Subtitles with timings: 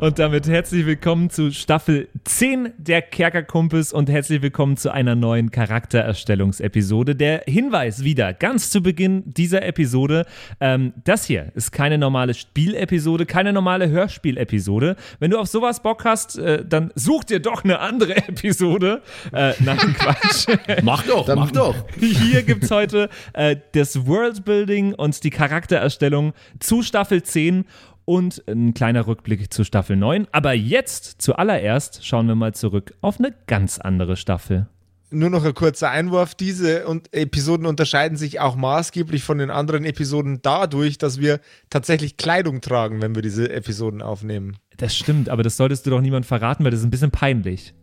[0.00, 5.50] Und damit herzlich willkommen zu Staffel 10 der Kerkerkumpels und herzlich willkommen zu einer neuen
[5.50, 7.14] Charaktererstellungsepisode.
[7.14, 10.24] Der Hinweis wieder ganz zu Beginn dieser Episode:
[10.58, 14.96] ähm, Das hier ist keine normale Spielepisode, keine normale Hörspielepisode.
[15.18, 19.02] Wenn du auf sowas Bock hast, äh, dann such dir doch eine andere Episode.
[19.34, 20.46] Äh, nein, Quatsch.
[20.82, 21.74] mach doch, dann, mach doch.
[21.98, 27.66] Hier gibt es heute äh, das Worldbuilding und die Charaktererstellung zu Staffel 10
[28.04, 30.26] und ein kleiner Rückblick zu Staffel 9.
[30.32, 34.66] Aber jetzt, zuallererst, schauen wir mal zurück auf eine ganz andere Staffel.
[35.12, 36.36] Nur noch ein kurzer Einwurf.
[36.36, 42.60] Diese Episoden unterscheiden sich auch maßgeblich von den anderen Episoden dadurch, dass wir tatsächlich Kleidung
[42.60, 44.56] tragen, wenn wir diese Episoden aufnehmen.
[44.76, 47.74] Das stimmt, aber das solltest du doch niemand verraten, weil das ist ein bisschen peinlich.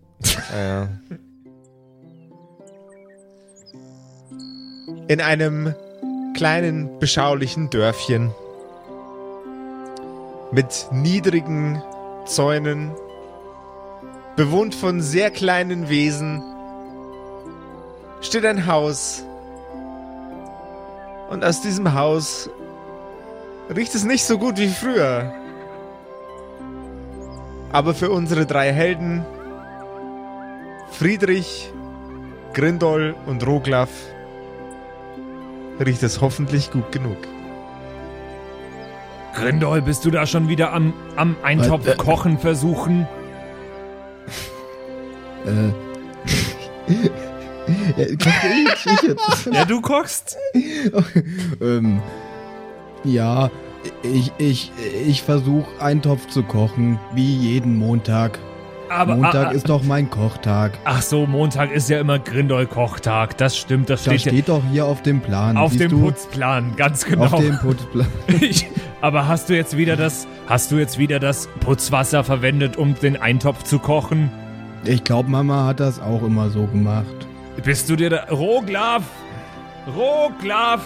[0.52, 0.90] Ja.
[5.10, 5.76] In einem
[6.34, 8.32] kleinen, beschaulichen Dörfchen
[10.52, 11.82] mit niedrigen
[12.26, 12.92] Zäunen,
[14.36, 16.44] bewohnt von sehr kleinen Wesen,
[18.22, 19.24] steht ein Haus.
[21.30, 22.50] Und aus diesem Haus
[23.76, 25.34] riecht es nicht so gut wie früher.
[27.72, 29.26] Aber für unsere drei Helden,
[30.92, 31.74] Friedrich,
[32.54, 33.90] Grindol und Roglaf,
[35.80, 37.18] riecht es hoffentlich gut genug.
[39.34, 43.08] Grindol, bist du da schon wieder am, am Eintopf äh, kochen versuchen?
[45.46, 45.70] Äh.
[47.98, 49.50] ja, koche ich, ich jetzt.
[49.52, 50.38] ja, du kochst.
[51.62, 52.02] ähm,
[53.04, 53.50] ja,
[54.04, 54.72] ich, ich,
[55.06, 58.40] ich versuche Eintopf zu kochen, wie jeden Montag.
[58.90, 60.78] Aber, Montag ah, ah, ist doch mein Kochtag.
[60.86, 63.38] Ach so, Montag ist ja immer Grindol-Kochtag.
[63.38, 65.58] Das stimmt, das steht, das steht doch hier auf dem Plan.
[65.58, 66.02] Auf dem du?
[66.02, 67.26] Putzplan, ganz genau.
[67.26, 68.08] Auf dem Putzplan.
[68.42, 68.68] ich,
[69.02, 73.18] aber hast du jetzt wieder das, hast du jetzt wieder das Putzwasser verwendet, um den
[73.18, 74.32] Eintopf zu kochen?
[74.86, 77.28] Ich glaube, Mama hat das auch immer so gemacht.
[77.64, 79.04] Bist du dir da, Roglaf?
[79.96, 80.82] Roglaf!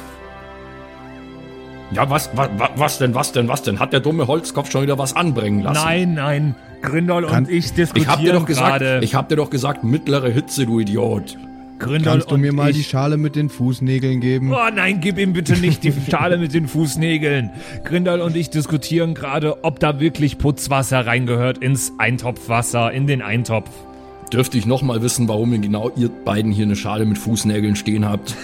[1.91, 3.79] Ja, was, was, was denn, was denn, was denn?
[3.79, 5.83] Hat der dumme Holzkopf schon wieder was anbringen lassen?
[5.83, 6.55] Nein, nein.
[6.81, 8.99] Grindol und ich diskutieren ich hab dir doch gesagt, grade.
[9.03, 11.37] Ich hab dir doch gesagt, mittlere Hitze, du Idiot.
[11.79, 12.77] Grindol Kannst du mir mal ich.
[12.77, 14.53] die Schale mit den Fußnägeln geben?
[14.53, 17.49] Oh nein, gib ihm bitte nicht die Schale mit den Fußnägeln.
[17.83, 23.69] Grindol und ich diskutieren gerade, ob da wirklich Putzwasser reingehört ins Eintopfwasser, in den Eintopf.
[24.31, 28.07] Dürfte ich nochmal wissen, warum ihr genau ihr beiden hier eine Schale mit Fußnägeln stehen
[28.07, 28.35] habt?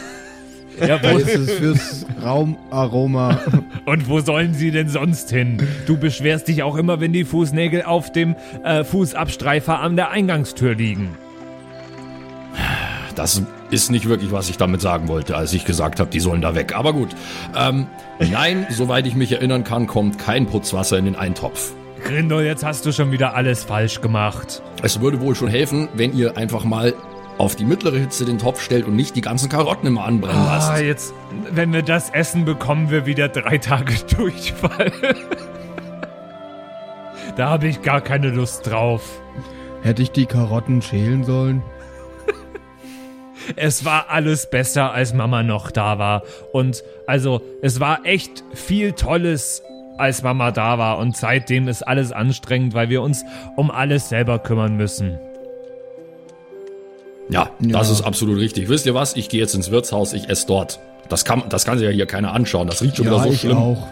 [0.79, 3.39] Ja, wo ist es fürs Raumaroma?
[3.85, 5.65] Und wo sollen sie denn sonst hin?
[5.85, 10.75] Du beschwerst dich auch immer, wenn die Fußnägel auf dem äh, Fußabstreifer an der Eingangstür
[10.75, 11.17] liegen.
[13.15, 16.41] Das ist nicht wirklich, was ich damit sagen wollte, als ich gesagt habe, die sollen
[16.41, 16.75] da weg.
[16.75, 17.09] Aber gut.
[17.55, 17.87] Ähm,
[18.19, 21.71] nein, soweit ich mich erinnern kann, kommt kein Putzwasser in den Eintopf.
[22.03, 24.61] Grindel, jetzt hast du schon wieder alles falsch gemacht.
[24.83, 26.93] Es würde wohl schon helfen, wenn ihr einfach mal
[27.37, 30.55] auf die mittlere Hitze den Topf stellt und nicht die ganzen Karotten immer anbrennen ah,
[30.57, 30.81] lasst.
[30.83, 31.13] jetzt,
[31.51, 34.91] wenn wir das essen, bekommen wir wieder drei Tage Durchfall.
[37.35, 39.21] da habe ich gar keine Lust drauf.
[39.83, 41.61] Hätte ich die Karotten schälen sollen?
[43.55, 46.23] es war alles besser, als Mama noch da war.
[46.51, 49.61] Und also, es war echt viel Tolles,
[49.97, 50.97] als Mama da war.
[50.97, 53.23] Und seitdem ist alles anstrengend, weil wir uns
[53.55, 55.19] um alles selber kümmern müssen.
[57.29, 58.69] Ja, ja, das ist absolut richtig.
[58.69, 59.15] Wisst ihr was?
[59.15, 60.79] Ich gehe jetzt ins Wirtshaus, ich esse dort.
[61.09, 62.67] Das kann, das kann sich ja hier keiner anschauen.
[62.67, 63.57] Das riecht schon ja, wieder so ich schlimm.
[63.57, 63.87] Auch.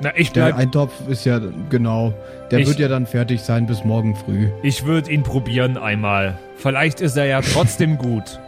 [0.00, 1.40] Na, ich bleib, Der Eintopf ist ja,
[1.70, 2.12] genau,
[2.50, 4.50] der ich, wird ja dann fertig sein bis morgen früh.
[4.62, 6.38] Ich würde ihn probieren einmal.
[6.56, 8.40] Vielleicht ist er ja trotzdem gut.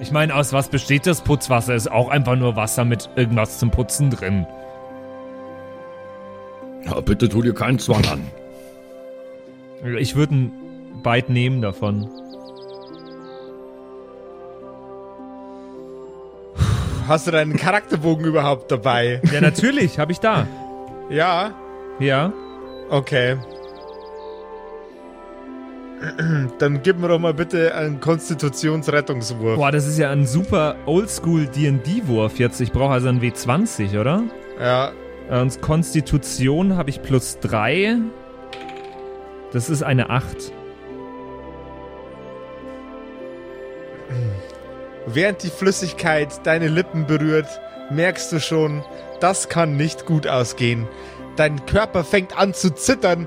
[0.00, 1.74] Ich meine, aus was besteht das Putzwasser?
[1.74, 4.46] Ist auch einfach nur Wasser mit irgendwas zum Putzen drin.
[6.84, 8.20] Ja, bitte tu dir keinen Zwang an.
[9.98, 10.52] Ich würde ein
[11.02, 12.08] Bite nehmen davon.
[17.06, 19.20] Hast du deinen Charakterbogen überhaupt dabei?
[19.32, 20.46] Ja, natürlich, habe ich da.
[21.10, 21.52] Ja?
[21.98, 22.32] Ja.
[22.88, 23.36] Okay.
[26.58, 29.56] Dann gib mir doch mal bitte einen Konstitutionsrettungswurf.
[29.56, 32.60] Boah, das ist ja ein super Oldschool D&D-Wurf jetzt.
[32.60, 34.22] Ich brauche also einen W20, oder?
[34.60, 34.92] Ja.
[35.30, 37.96] Und Konstitution habe ich plus 3.
[39.52, 40.52] Das ist eine 8.
[45.06, 47.60] Während die Flüssigkeit deine Lippen berührt,
[47.90, 48.82] merkst du schon,
[49.20, 50.88] das kann nicht gut ausgehen.
[51.36, 53.26] Dein Körper fängt an zu zittern.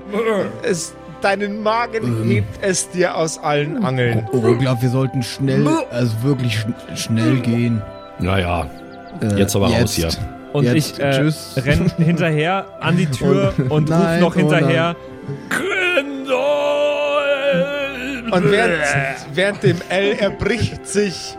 [0.62, 2.30] Es, deinen Magen ähm.
[2.30, 4.26] hebt es dir aus allen Angeln.
[4.32, 7.82] Oh, oh, ich glaube, wir sollten schnell, also wirklich schn schnell gehen.
[8.18, 8.68] Naja,
[9.20, 9.82] äh, jetzt aber jetzt.
[9.82, 10.08] raus hier.
[10.52, 11.30] Und jetzt, ich äh,
[11.60, 14.96] renn hinterher an die Tür und, und ruf noch hinterher.
[18.30, 18.84] Oh Und während,
[19.32, 21.36] während dem L erbricht sich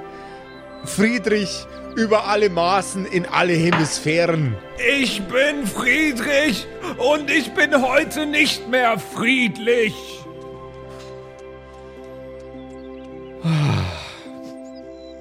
[0.85, 1.65] Friedrich
[1.95, 4.55] über alle Maßen in alle Hemisphären.
[4.99, 6.67] Ich bin Friedrich
[6.97, 9.93] und ich bin heute nicht mehr friedlich.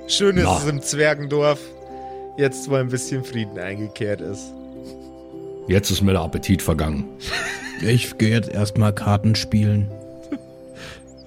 [0.07, 1.61] Schön ist es im Zwergendorf,
[2.37, 4.53] jetzt wo ein bisschen Frieden eingekehrt ist.
[5.69, 7.09] Jetzt ist mir der Appetit vergangen.
[7.83, 9.91] Ich gehe jetzt erstmal Karten spielen.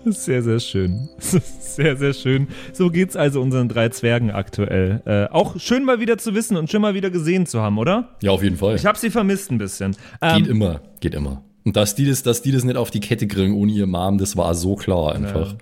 [0.05, 1.09] Sehr, sehr schön.
[1.19, 2.49] Sehr, sehr schön.
[2.73, 5.01] So geht's also unseren drei Zwergen aktuell.
[5.05, 8.09] Äh, auch schön mal wieder zu wissen und schön mal wieder gesehen zu haben, oder?
[8.21, 8.75] Ja, auf jeden Fall.
[8.75, 9.95] Ich habe sie vermisst ein bisschen.
[10.21, 11.43] Ähm, geht immer, geht immer.
[11.63, 14.17] Und dass die, das, dass die das nicht auf die Kette kriegen ohne ihr Mom,
[14.17, 15.53] das war so klar einfach.
[15.53, 15.57] Ja.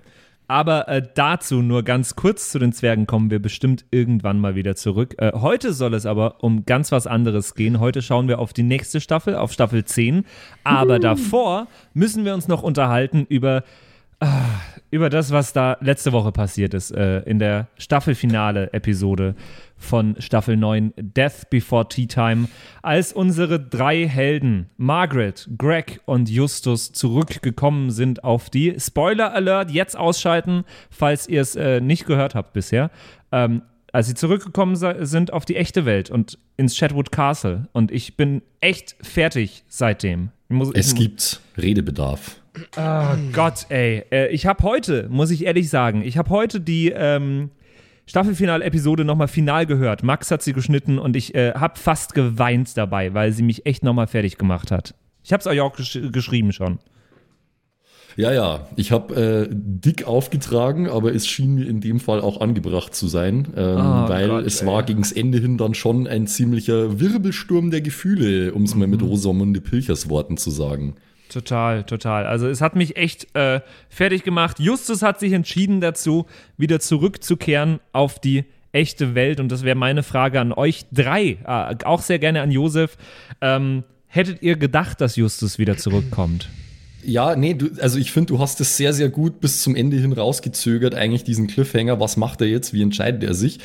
[0.48, 4.76] Aber äh, dazu nur ganz kurz zu den Zwergen kommen wir bestimmt irgendwann mal wieder
[4.76, 5.14] zurück.
[5.20, 7.80] Äh, heute soll es aber um ganz was anderes gehen.
[7.80, 10.26] Heute schauen wir auf die nächste Staffel, auf Staffel 10.
[10.64, 11.00] Aber uh.
[11.00, 13.64] davor müssen wir uns noch unterhalten über
[14.92, 19.36] über das, was da letzte Woche passiert ist, äh, in der Staffelfinale-Episode
[19.77, 22.48] von Staffel 9 Death Before Tea Time,
[22.81, 29.98] als unsere drei Helden, Margaret, Greg und Justus, zurückgekommen sind auf die Spoiler Alert, jetzt
[29.98, 32.92] ausschalten, falls ihr es äh, nicht gehört habt bisher.
[33.31, 33.62] Ähm,
[33.92, 37.68] als sie zurückgekommen sind auf die echte Welt und ins Chatwood Castle.
[37.71, 40.30] Und ich bin echt fertig seitdem.
[40.48, 42.39] Muss, es gibt Redebedarf.
[42.78, 44.04] Oh Gott, ey.
[44.12, 47.51] Äh, ich habe heute, muss ich ehrlich sagen, ich habe heute die ähm,
[48.06, 50.04] Staffelfinal-Episode nochmal final gehört.
[50.04, 53.84] Max hat sie geschnitten und ich äh, habe fast geweint dabei, weil sie mich echt
[53.84, 54.96] nochmal fertig gemacht hat.
[55.24, 56.80] Ich habe es euch auch gesch geschrieben schon.
[58.18, 62.42] Ja, ja, ich habe äh, dick aufgetragen, aber es schien mir in dem Fall auch
[62.42, 64.68] angebracht zu sein, ähm, oh, weil Gott, es ey.
[64.68, 69.02] war gegens Ende hin dann schon ein ziemlicher Wirbelsturm der Gefühle, um es mal mit
[69.02, 69.07] mhm.
[69.07, 70.95] Rosamunde Pilchers Worten zu sagen.
[71.30, 72.26] Total, total.
[72.26, 74.60] Also es hat mich echt äh, fertig gemacht.
[74.60, 76.26] Justus hat sich entschieden dazu,
[76.58, 79.40] wieder zurückzukehren auf die echte Welt.
[79.40, 82.98] Und das wäre meine Frage an euch drei, äh, auch sehr gerne an Josef.
[83.42, 86.50] Ähm, hättet ihr gedacht, dass Justus wieder zurückkommt?
[87.04, 89.98] Ja, nee, du, also ich finde, du hast es sehr, sehr gut bis zum Ende
[89.98, 93.60] hin rausgezögert, eigentlich diesen Cliffhanger, was macht er jetzt, wie entscheidet er sich.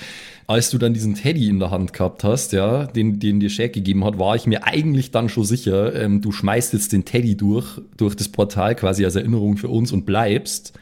[0.46, 3.72] Als du dann diesen Teddy in der Hand gehabt hast, ja, den, den dir Shaq
[3.72, 7.36] gegeben hat, war ich mir eigentlich dann schon sicher, ähm, du schmeißt jetzt den Teddy
[7.36, 10.74] durch, durch das Portal quasi als Erinnerung für uns und bleibst.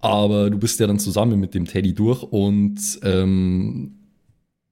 [0.00, 3.92] Aber du bist ja dann zusammen mit dem Teddy durch und ähm,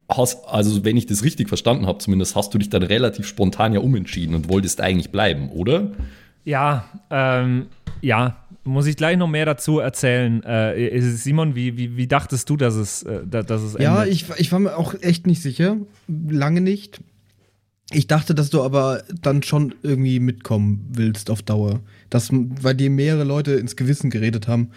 [0.09, 3.73] hast, also wenn ich das richtig verstanden habe, zumindest hast du dich dann relativ spontan
[3.73, 5.93] ja umentschieden und wolltest eigentlich bleiben, oder?
[6.45, 7.67] Ja, ähm,
[8.01, 10.43] ja, muss ich gleich noch mehr dazu erzählen.
[10.43, 13.81] Äh, Simon, wie, wie, wie dachtest du, dass es, äh, dass es endet?
[13.81, 15.77] Ja, ich, ich war mir auch echt nicht sicher.
[16.09, 17.01] Lange nicht.
[17.93, 21.81] Ich dachte, dass du aber dann schon irgendwie mitkommen willst auf Dauer.
[22.09, 24.71] Das, weil dir mehrere Leute ins Gewissen geredet haben.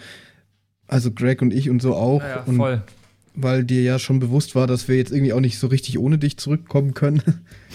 [0.88, 2.20] Also Greg und ich und so auch.
[2.20, 2.82] Ja, ja voll.
[3.36, 6.18] Weil dir ja schon bewusst war, dass wir jetzt irgendwie auch nicht so richtig ohne
[6.18, 7.22] dich zurückkommen können.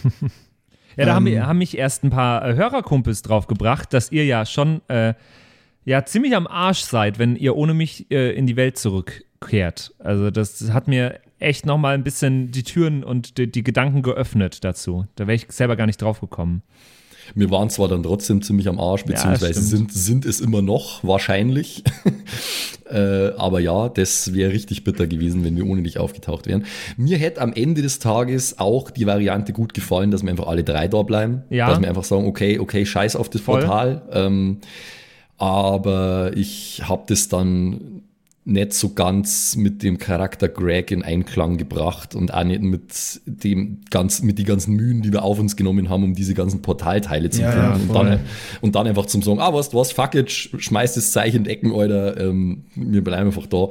[0.98, 4.26] Ja, da ähm, haben, haben, mich erst ein paar äh, Hörerkumpels drauf gebracht, dass ihr
[4.26, 5.14] ja schon äh,
[5.86, 9.94] ja ziemlich am Arsch seid, wenn ihr ohne mich äh, in die Welt zurückkehrt.
[10.00, 14.02] Also das hat mir echt noch mal ein bisschen die Türen und die, die Gedanken
[14.02, 15.06] geöffnet dazu.
[15.16, 16.64] Da wäre ich selber gar nicht drauf gekommen.
[17.36, 21.04] Wir waren zwar dann trotzdem ziemlich am Arsch, beziehungsweise ja, sind, sind es immer noch,
[21.04, 21.84] wahrscheinlich.
[22.90, 26.66] äh, aber ja, das wäre richtig bitter gewesen, wenn wir ohne dich aufgetaucht wären.
[26.98, 30.64] Mir hätte am Ende des Tages auch die Variante gut gefallen, dass wir einfach alle
[30.64, 31.44] drei da bleiben.
[31.50, 31.70] Ja.
[31.70, 33.62] Dass wir einfach sagen, okay, okay, scheiß auf das Voll.
[33.62, 34.02] Portal.
[34.12, 34.60] Ähm,
[35.38, 38.04] aber ich habe das dann
[38.46, 43.82] nicht so ganz mit dem Charakter Greg in Einklang gebracht und auch nicht mit dem
[43.90, 47.30] ganz, mit die ganzen Mühen, die wir auf uns genommen haben, um diese ganzen Portalteile
[47.30, 47.94] zu ja, finden.
[47.94, 48.20] Ja, und, dann,
[48.62, 51.74] und dann einfach zum sagen, ah, was, was, fuck it, schmeißt das Zeichen in Ecken,
[51.74, 53.68] Alter, ähm, wir bleiben einfach da.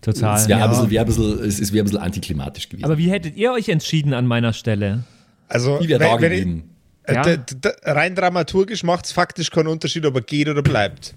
[0.00, 0.36] Total.
[0.36, 0.70] Es wäre ja.
[0.70, 2.84] ein, wär ein, bisschen, es, wär ein bisschen antiklimatisch gewesen.
[2.84, 5.04] Aber wie hättet ihr euch entschieden an meiner Stelle?
[5.48, 6.70] Also, ich wäre da geblieben.
[7.08, 7.72] Ich, äh, ja.
[7.84, 11.14] rein dramaturgisch macht es faktisch keinen Unterschied, ob er geht oder bleibt.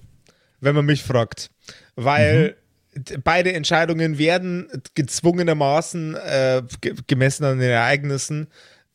[0.62, 1.52] Wenn man mich fragt.
[1.96, 2.61] Weil mhm
[3.24, 6.64] beide Entscheidungen werden gezwungenermaßen äh,
[7.08, 8.48] gemessen an den Ereignissen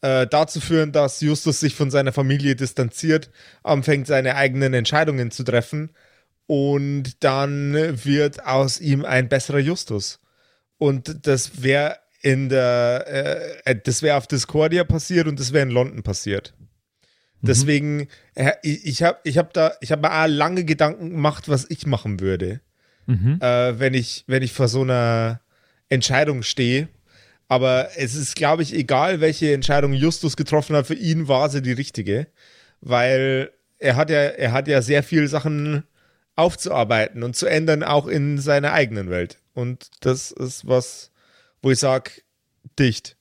[0.03, 3.31] äh, dazu führen, dass Justus sich von seiner Familie distanziert,
[3.63, 5.91] anfängt seine eigenen Entscheidungen zu treffen
[6.47, 7.75] und dann
[8.05, 10.21] wird aus ihm ein besserer Justus.
[10.79, 13.05] Und das wäre in der,
[13.65, 16.55] äh, äh das wäre auf Discordia passiert und das wäre in London passiert.
[17.41, 17.47] Mhm.
[17.47, 21.65] Deswegen, äh, ich, habe ich hab da, ich habe mir auch lange Gedanken gemacht, was
[21.71, 22.61] ich machen würde
[23.07, 23.39] mhm.
[23.41, 25.41] äh, wenn, ich, wenn ich vor so einer
[25.89, 26.89] Entscheidung stehe.
[27.49, 31.63] Aber es ist, glaube ich, egal, welche Entscheidung Justus getroffen hat, für ihn war sie
[31.63, 32.27] die richtige.
[32.81, 35.85] Weil er hat ja, er hat ja sehr viele Sachen
[36.35, 39.39] aufzuarbeiten und zu ändern, auch in seiner eigenen Welt.
[39.55, 41.11] Und das ist was,
[41.63, 42.11] wo ich sage,
[42.79, 43.17] dicht.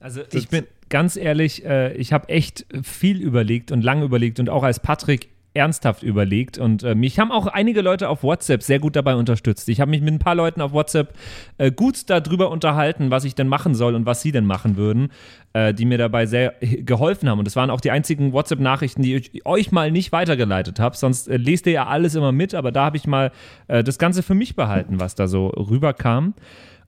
[0.00, 4.48] Also ich bin ganz ehrlich, äh, ich habe echt viel überlegt und lang überlegt und
[4.48, 8.78] auch als Patrick ernsthaft überlegt und äh, mich haben auch einige Leute auf WhatsApp sehr
[8.78, 9.68] gut dabei unterstützt.
[9.68, 11.12] Ich habe mich mit ein paar Leuten auf WhatsApp
[11.58, 15.10] äh, gut darüber unterhalten, was ich denn machen soll und was sie denn machen würden,
[15.52, 17.40] äh, die mir dabei sehr geholfen haben.
[17.40, 20.96] Und das waren auch die einzigen WhatsApp-Nachrichten, die ich euch mal nicht weitergeleitet habe.
[20.96, 23.32] Sonst äh, lest ihr ja alles immer mit, aber da habe ich mal
[23.66, 26.34] äh, das Ganze für mich behalten, was da so rüberkam.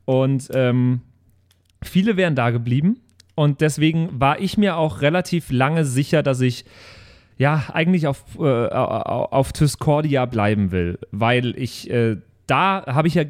[0.05, 1.01] Und ähm,
[1.83, 3.01] viele wären da geblieben.
[3.35, 6.65] Und deswegen war ich mir auch relativ lange sicher, dass ich
[7.41, 13.23] ja, eigentlich auf, äh, auf Discordia bleiben will, weil ich äh, da habe ich ja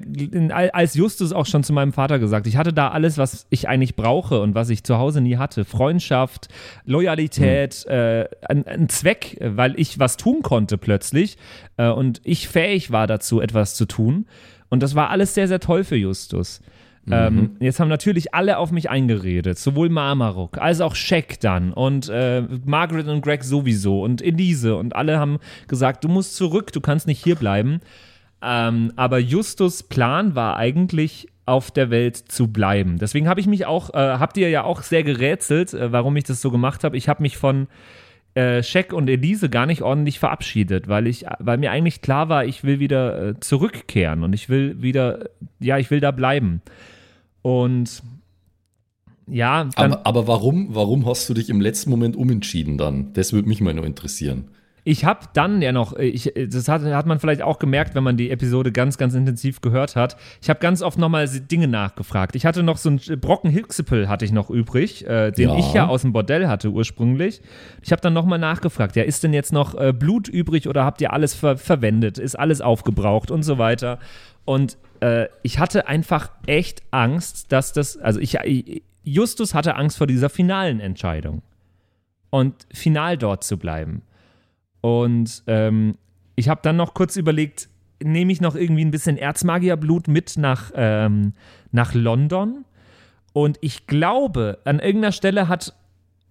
[0.73, 3.95] als Justus auch schon zu meinem Vater gesagt, ich hatte da alles, was ich eigentlich
[3.95, 5.65] brauche und was ich zu Hause nie hatte.
[5.65, 6.49] Freundschaft,
[6.87, 7.95] Loyalität, mhm.
[7.95, 11.37] äh, ein, ein, Zweck, weil ich was tun konnte plötzlich
[11.77, 14.27] äh, und ich fähig war dazu, etwas zu tun.
[14.71, 16.63] Und das war alles sehr, sehr toll für Justus.
[17.07, 17.13] Mhm.
[17.13, 22.09] Ähm, jetzt haben natürlich alle auf mich eingeredet, sowohl Marmaruk als auch Shaq dann und
[22.09, 26.81] äh, Margaret und Greg sowieso und Elise und alle haben gesagt, du musst zurück, du
[26.81, 27.81] kannst nicht hier bleiben.
[28.43, 32.99] Ähm, aber Justus Plan war eigentlich auf der Welt zu bleiben.
[32.99, 36.25] Deswegen habe ich mich auch, äh, habt ihr ja auch sehr gerätselt, äh, warum ich
[36.25, 36.97] das so gemacht habe.
[36.97, 37.67] Ich habe mich von
[38.35, 42.45] äh, Shaq und Elise gar nicht ordentlich verabschiedet, weil ich, weil mir eigentlich klar war,
[42.45, 46.63] ich will wieder äh, zurückkehren und ich will wieder, ja, ich will da bleiben.
[47.43, 48.03] Und
[49.27, 49.69] ja.
[49.77, 53.13] Aber, aber, warum, warum hast du dich im letzten Moment umentschieden dann?
[53.13, 54.49] Das würde mich mal nur interessieren.
[54.85, 58.17] Ich habe dann ja noch, ich, das hat, hat man vielleicht auch gemerkt, wenn man
[58.17, 60.17] die Episode ganz, ganz intensiv gehört hat.
[60.41, 62.35] Ich habe ganz oft nochmal Dinge nachgefragt.
[62.37, 65.59] Ich hatte noch so einen Brocken Hilxipel hatte ich noch übrig, äh, den ja.
[65.59, 67.43] ich ja aus dem Bordell hatte ursprünglich.
[67.83, 71.01] Ich habe dann nochmal nachgefragt, ja, ist denn jetzt noch äh, Blut übrig oder habt
[71.01, 72.19] ihr alles ver verwendet?
[72.19, 73.99] Ist alles aufgebraucht und so weiter?
[74.45, 78.39] Und äh, ich hatte einfach echt Angst, dass das, also ich,
[79.05, 81.43] Justus hatte Angst vor dieser finalen Entscheidung
[82.31, 84.03] und final dort zu bleiben.
[84.81, 85.97] Und ähm,
[86.37, 87.69] ich habe dann noch kurz überlegt,
[88.03, 91.35] nehme ich noch irgendwie ein bisschen Erzmagierblut mit nach, ähm,
[91.71, 92.65] nach London?
[93.33, 95.75] Und ich glaube, an irgendeiner Stelle hat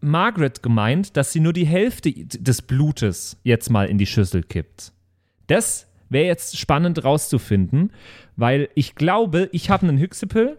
[0.01, 4.93] Margaret gemeint, dass sie nur die Hälfte des Blutes jetzt mal in die Schüssel kippt.
[5.47, 7.91] Das wäre jetzt spannend rauszufinden,
[8.35, 10.57] weil ich glaube, ich habe einen Hyxipel,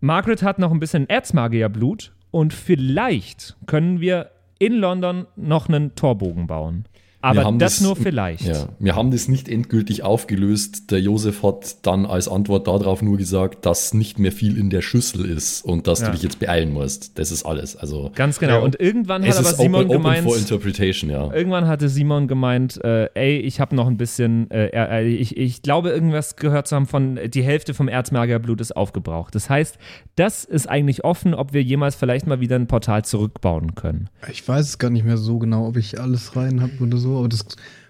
[0.00, 4.31] Margaret hat noch ein bisschen Erzmagierblut und vielleicht können wir
[4.62, 6.84] in London noch einen Torbogen bauen.
[7.22, 8.44] Aber das, das, nur vielleicht.
[8.44, 10.90] Ja, wir haben das nicht endgültig aufgelöst.
[10.90, 14.82] Der Josef hat dann als Antwort darauf nur gesagt, dass nicht mehr viel in der
[14.82, 16.06] Schüssel ist und dass ja.
[16.06, 17.16] du dich jetzt beeilen musst.
[17.20, 17.76] Das ist alles.
[17.76, 18.54] Also ganz genau.
[18.54, 18.58] Ja.
[18.58, 20.26] Und irgendwann hat aber Simon open, gemeint.
[20.26, 21.32] Open interpretation, ja.
[21.32, 25.62] Irgendwann hatte Simon gemeint, äh, ey, ich habe noch ein bisschen, äh, äh, ich, ich
[25.62, 29.36] glaube irgendwas gehört zu haben von die Hälfte vom Erzmagerblut ist aufgebraucht.
[29.36, 29.78] Das heißt,
[30.16, 34.10] das ist eigentlich offen, ob wir jemals vielleicht mal wieder ein Portal zurückbauen können.
[34.30, 37.11] Ich weiß es gar nicht mehr so genau, ob ich alles rein habe oder so
[37.18, 37.46] aber das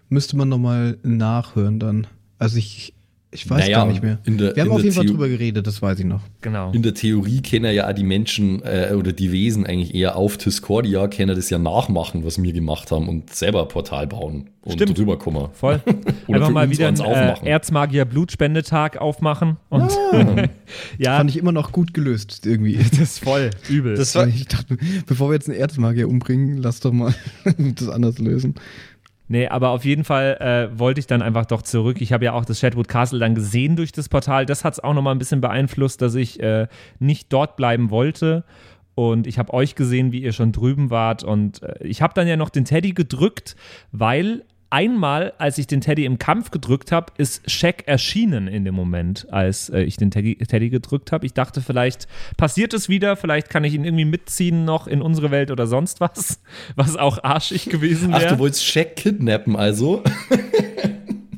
[0.08, 2.06] müsste man nochmal nachhören dann.
[2.38, 2.94] Also ich,
[3.30, 4.18] ich weiß naja, gar nicht mehr.
[4.26, 6.20] Der, Wir haben auf jeden Fall drüber geredet, das weiß ich noch.
[6.42, 6.70] Genau.
[6.72, 11.08] In der Theorie kennen ja die Menschen äh, oder die Wesen eigentlich eher auf Discordia,
[11.08, 14.98] können das ja nachmachen, was wir gemacht haben und selber ein Portal bauen und Stimmt.
[14.98, 15.48] drüber kommen.
[15.54, 15.80] Voll.
[16.28, 19.56] Einfach mal wieder einen äh, Erzmagier Blutspendetag aufmachen.
[19.70, 20.48] Und ah.
[20.98, 21.16] ja.
[21.16, 22.76] Fand ich immer noch gut gelöst irgendwie.
[22.76, 23.96] Das ist voll übel.
[23.96, 24.76] Das war, ich dachte,
[25.06, 27.14] bevor wir jetzt einen Erzmagier umbringen, lass doch mal
[27.56, 28.54] das anders lösen.
[29.32, 32.02] Nee, aber auf jeden Fall äh, wollte ich dann einfach doch zurück.
[32.02, 34.44] Ich habe ja auch das Shadwood Castle dann gesehen durch das Portal.
[34.44, 36.66] Das hat es auch nochmal ein bisschen beeinflusst, dass ich äh,
[36.98, 38.44] nicht dort bleiben wollte.
[38.94, 41.24] Und ich habe euch gesehen, wie ihr schon drüben wart.
[41.24, 43.56] Und äh, ich habe dann ja noch den Teddy gedrückt,
[43.90, 48.74] weil einmal, als ich den Teddy im Kampf gedrückt habe, ist Shaq erschienen in dem
[48.74, 51.26] Moment, als äh, ich den Teddy, Teddy gedrückt habe.
[51.26, 55.30] Ich dachte, vielleicht passiert es wieder, vielleicht kann ich ihn irgendwie mitziehen noch in unsere
[55.30, 56.40] Welt oder sonst was,
[56.74, 58.26] was auch arschig gewesen wäre.
[58.26, 60.02] Ach, du wolltest Shaq kidnappen also?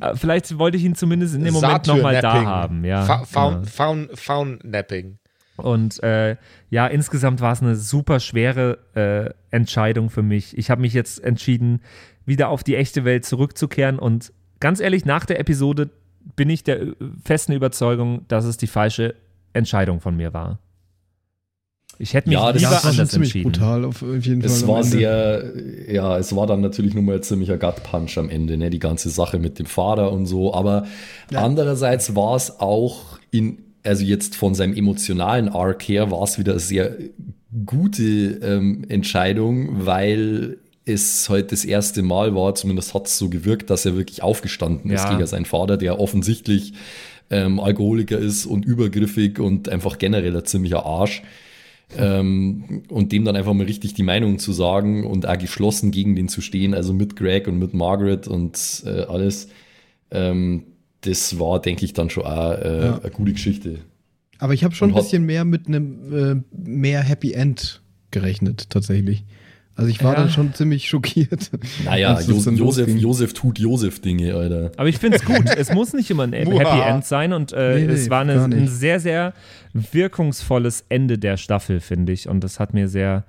[0.01, 2.85] Äh, vielleicht wollte ich ihn zumindest in dem Moment nochmal da haben.
[2.85, 5.19] Ja, Fa Found, Found, Found Napping.
[5.57, 6.37] Und äh,
[6.71, 10.59] ja, insgesamt war es eine super schwere äh, Entscheidung für mich.
[10.59, 11.81] Ich habe mich jetzt entschieden,
[12.27, 13.99] wieder auf die echte Welt zurückzukehren.
[13.99, 15.91] Und ganz ehrlich, nach der Episode
[16.37, 19.15] bin ich der äh, festen Überzeugung, dass es die falsche
[19.53, 20.59] Entscheidung von mir war.
[21.99, 23.53] Ich hätte mich ja, lieber das anders ziemlich entschieden.
[23.53, 24.51] brutal auf jeden Fall.
[24.51, 24.89] Es war Ende.
[24.89, 25.53] sehr,
[25.93, 29.11] ja, es war dann natürlich nur mal ein ziemlicher Gut-Punch am Ende, ne, die ganze
[29.11, 30.53] Sache mit dem Vater und so.
[30.55, 30.87] Aber
[31.31, 31.45] ja.
[31.45, 36.53] andererseits war es auch in, also jetzt von seinem emotionalen Arc her, war es wieder
[36.53, 36.97] eine sehr
[37.65, 43.71] gute ähm, Entscheidung, weil es heute das erste Mal war, zumindest hat es so gewirkt,
[43.71, 45.15] dass er wirklich aufgestanden ist Ja.
[45.15, 46.73] gegen seinen Vater, der offensichtlich
[47.31, 51.23] ähm, Alkoholiker ist und übergriffig und einfach generell ein ziemlicher Arsch.
[51.97, 56.17] Ähm, und dem dann einfach mal richtig die Meinung zu sagen und auch geschlossen gegen
[56.17, 59.49] den zu stehen, also mit Greg und mit Margaret und äh, alles,
[60.11, 60.65] ähm,
[61.03, 62.99] das war, denke ich, dann schon auch äh, Ja.
[63.01, 63.81] eine gute Geschichte.
[64.39, 67.81] Aber ich habe schon ein Und hat- bisschen mehr mit einem äh, mehr Happy End
[68.11, 69.25] gerechnet, tatsächlich.
[69.77, 70.21] Also ich war Ja.
[70.21, 71.51] dann schon ziemlich schockiert.
[71.85, 72.89] Naja, jo Josef.
[72.89, 74.71] Josef tut Josef-Dinge, Alter.
[74.77, 75.45] Aber ich finde es gut.
[75.57, 76.33] es muss nicht immer ein.
[76.33, 79.33] Happy End sein und äh, Nee, nee, es war eine, ein sehr, sehr
[79.73, 82.29] wirkungsvolles Ende der Staffel, finde ich.
[82.29, 83.25] Und das hat mir sehr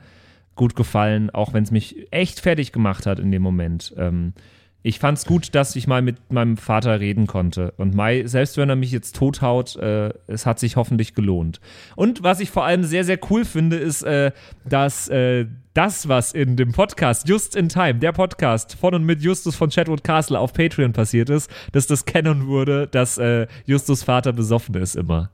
[0.55, 3.93] gut gefallen, auch wenn es mich echt fertig gemacht hat in dem Moment.
[3.97, 4.33] Ähm,
[4.85, 7.73] ich fand es gut, dass ich mal mit meinem Vater reden konnte.
[7.77, 11.59] Und Mai, selbst wenn er mich jetzt tothaut, äh, es hat sich hoffentlich gelohnt.
[11.95, 14.31] Und was ich vor allem sehr, sehr cool finde, ist, äh,
[14.63, 19.23] dass äh, das, was in dem Podcast Just in Time, der Podcast von und mit
[19.23, 24.03] Justus von Chatwood Castle auf Patreon passiert ist, dass das kennen wurde, dass äh, Justus
[24.03, 25.31] Vater besoffen ist immer.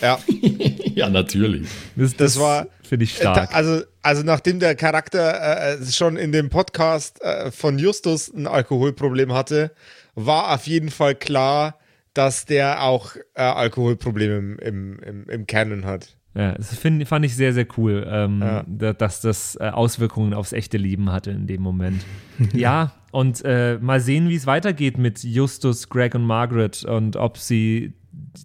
[0.00, 0.18] Ja,
[0.94, 1.68] ja, natürlich.
[1.96, 3.54] Das, Das war- finde ich Äh, stark.
[3.54, 9.32] Also, also nachdem der Charakter äh, schon in dem Podcast äh, von Justus ein Alkoholproblem
[9.32, 9.72] hatte,
[10.14, 11.78] war auf jeden Fall klar,
[12.12, 16.16] dass der auch äh, Alkoholprobleme im, im, im, im Canon hat.
[16.36, 18.64] Ja, das find, fand ich sehr, sehr cool, ähm, Ja.
[18.66, 22.04] da, dass das äh, Auswirkungen aufs echte Leben hatte in dem Moment.
[22.52, 27.38] ja, und äh, mal sehen, wie es weitergeht mit Justus, Greg und Margaret und ob
[27.38, 27.94] sie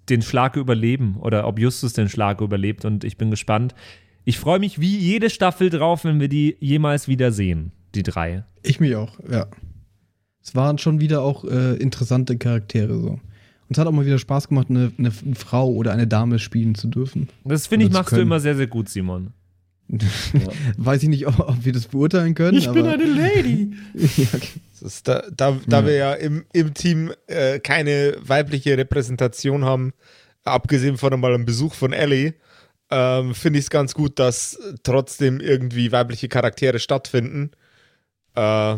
[0.09, 2.85] den Schlag überleben oder ob Justus den Schlag überlebt.
[2.85, 3.75] Und ich bin gespannt.
[4.25, 8.43] Ich freue mich wie jede Staffel drauf, wenn wir die jemals wieder sehen, die drei.
[8.63, 9.47] Ich mich auch, ja.
[10.41, 13.09] Es waren schon wieder auch äh, interessante Charaktere so.
[13.69, 16.73] Und es hat auch mal wieder Spaß gemacht, eine, eine Frau oder eine Dame spielen
[16.73, 17.29] zu dürfen.
[17.45, 19.33] Das finde ich, machst du immer sehr, sehr gut, Simon.
[20.77, 22.65] Weiß ich nicht, ob, ob wir das beurteilen können.
[22.67, 23.71] aber, Lady.
[23.93, 24.59] ja, okay.
[25.03, 29.93] Da da, da wir ja im, im Team äh, keine weibliche Repräsentation haben,
[30.43, 32.33] abgesehen von einmal einem Besuch von Ellie,
[32.91, 37.51] ähm, finde ich es ganz gut, dass trotzdem irgendwie weibliche Charaktere stattfinden.
[38.35, 38.77] Äh,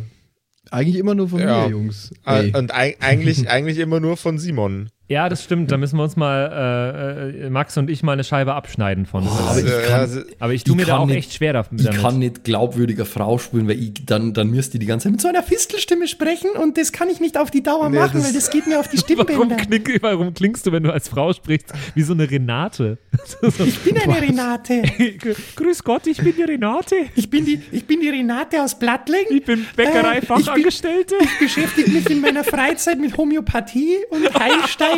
[0.69, 1.63] Eigentlich immer nur von Ja.
[1.65, 2.11] mir, Jungs.
[2.25, 2.55] Äh, Ey.
[2.55, 4.89] Und eig- eigentlich, eigentlich immer nur von Simon.
[5.11, 5.71] Ja, das stimmt.
[5.71, 9.27] Da müssen wir uns mal, äh, äh, Max und ich mal eine Scheibe abschneiden von.
[9.27, 11.53] aber ich Äh, kann- also, Aber ich tue Ich mir da auch nicht- echt schwer
[11.53, 11.81] damit.
[11.81, 15.11] Ich kann nicht glaubwürdiger Frau spielen, weil ich dann, dann müsste die die ganze Zeit
[15.11, 18.11] mit so einer Fistelstimme sprechen und das kann ich nicht auf die Dauer Nee, machen,
[18.13, 19.79] das- weil das geht mir auf die Warum, Stimmbänder.
[19.79, 22.97] kling, warum klingst du, wenn du als Frau sprichst, wie so eine Renate?
[23.65, 24.81] Ich bin eine Renate.
[25.55, 26.95] Grüß Gott, ich bin die Renate.
[27.15, 29.25] Ich bin die, ich bin die Renate aus Blattling.
[29.29, 31.15] Ich bin Bäckerei-Fachangestellte.
[31.21, 34.23] Ich beschäftige mich in meiner Freizeit mit Homöopathie und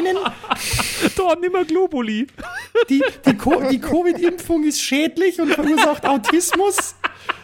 [0.05, 1.13] Heilsteinen.
[1.15, 2.27] Da, nimmer Globuli.
[2.89, 6.95] Die, die, Co die Covid-Impfung ist schädlich und verursacht Autismus.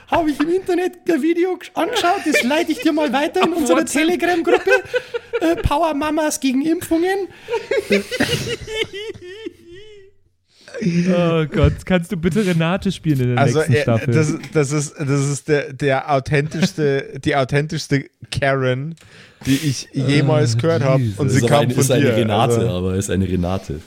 [0.09, 3.53] Habe ich im Internet ein Video gesch- angeschaut, das leite ich dir mal weiter in
[3.53, 3.85] unserer.
[3.85, 4.71] Telegram-Gruppe.
[5.41, 7.27] Äh, Power Mamas gegen Impfungen.
[11.11, 14.13] Oh Gott, kannst du bitte Renate spielen in der also nächsten äh, Staffel?
[14.13, 18.95] das, das ist, das ist der, der authentischste, die authentischste Karen,
[19.45, 21.03] die ich jemals gehört habe.
[21.17, 22.15] Und sie ist, kam eine, von ist eine dir.
[22.17, 23.79] Renate, Also, aber ist eine Renate.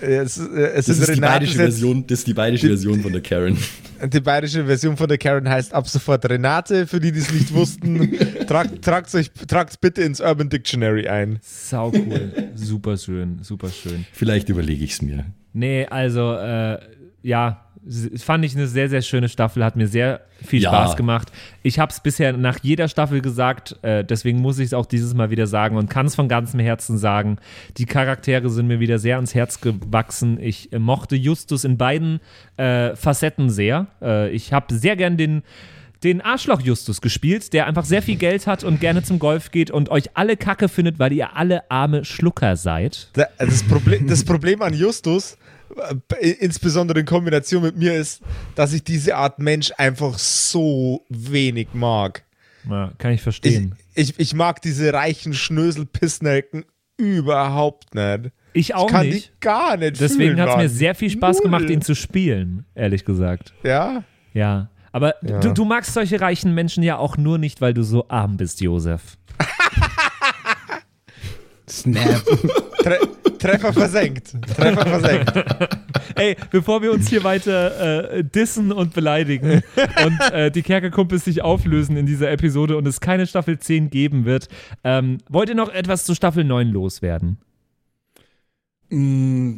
[0.00, 3.12] es, ist- äh, es Das ist, die bayerische Version, das ist die bayerische Version von
[3.12, 3.56] der Karen.
[4.12, 6.86] Die bayerische Version von der Karen heißt ab sofort Renate.
[6.86, 8.10] Für die, die es nicht wussten,
[8.46, 11.38] tragt, tragt euch tragt's bitte ins Urban Dictionary ein.
[11.42, 12.30] Sau cool.
[12.54, 14.04] super schön, super schön.
[14.12, 15.24] Vielleicht überlege ich es mir.
[15.54, 16.78] Nee, also, äh,
[17.22, 17.65] ja,
[18.16, 20.70] fand ich eine sehr, sehr schöne Staffel, hat mir sehr viel Ja.
[20.70, 21.30] Spaß gemacht.
[21.62, 25.14] Ich habe es bisher nach jeder Staffel gesagt, äh, deswegen muss ich es auch dieses
[25.14, 27.38] Mal wieder sagen und kann es von ganzem Herzen sagen.
[27.76, 30.38] Die Charaktere sind mir wieder sehr ans Herz gewachsen.
[30.40, 32.20] Ich äh, mochte Justus in beiden
[32.56, 33.86] äh, Facetten sehr.
[34.02, 35.42] Äh, ich habe sehr gern den
[36.04, 39.88] den Arschloch-Justus gespielt, der einfach sehr viel Geld hat und gerne zum Golf geht und
[39.88, 43.08] euch alle Kacke findet, weil ihr alle arme Schlucker seid.
[43.14, 45.38] Da- Das Problem, das Problem an Justus,
[46.20, 48.22] insbesondere in Kombination mit mir, ist,
[48.54, 52.24] dass ich diese Art Mensch einfach so wenig mag.
[52.68, 53.74] Ja, kann ich Ich, verstehen.
[53.94, 56.64] ich, ich mag diese reichen Schnösel-Pissnelken
[56.96, 58.32] überhaupt nicht.
[58.52, 59.28] Ich auch ich kann nicht.
[59.28, 61.42] die gar nicht Deswegen hat es mir sehr viel Spaß Null.
[61.44, 63.52] gemacht, ihn zu spielen, ehrlich gesagt.
[63.62, 64.02] Ja?
[64.32, 64.70] Ja.
[64.92, 65.40] Aber Ja.
[65.40, 68.60] Du, du magst solche reichen Menschen ja auch nur nicht, weil du so arm bist,
[68.62, 69.18] Josef.
[71.68, 72.22] Snap.
[73.46, 74.34] Tre Treffer versenkt.
[74.56, 75.32] Treffer versenkt.
[76.16, 79.62] Ey, bevor wir uns hier weiter äh, dissen und beleidigen
[80.04, 84.24] und äh, die Kerkerkumpels sich auflösen in dieser Episode und es keine Staffel 10 geben
[84.24, 84.48] wird,
[84.84, 87.38] ähm, wollt ihr noch etwas zu Staffel 9 loswerden?
[88.88, 89.54] Mm,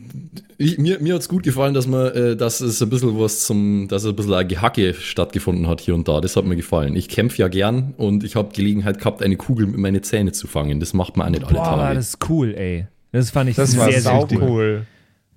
[0.57, 3.45] ich, mir mir hat es gut gefallen, dass man, äh, dass es ein bisschen was
[3.45, 6.21] zum, dass ein bisschen ein Gehacke stattgefunden hat hier und da.
[6.21, 6.97] Das hat mir gefallen.
[6.97, 10.47] Ich kämpfe ja gern und ich habe Gelegenheit gehabt, eine Kugel mit meinen Zähnen zu
[10.47, 10.81] fangen.
[10.81, 11.95] Das macht man auch nicht alle Boah, Tage.
[11.95, 12.87] das ist cool, ey.
[13.13, 14.43] Das fand ich Das sehr, war sehr sau cool.
[14.43, 14.87] cool.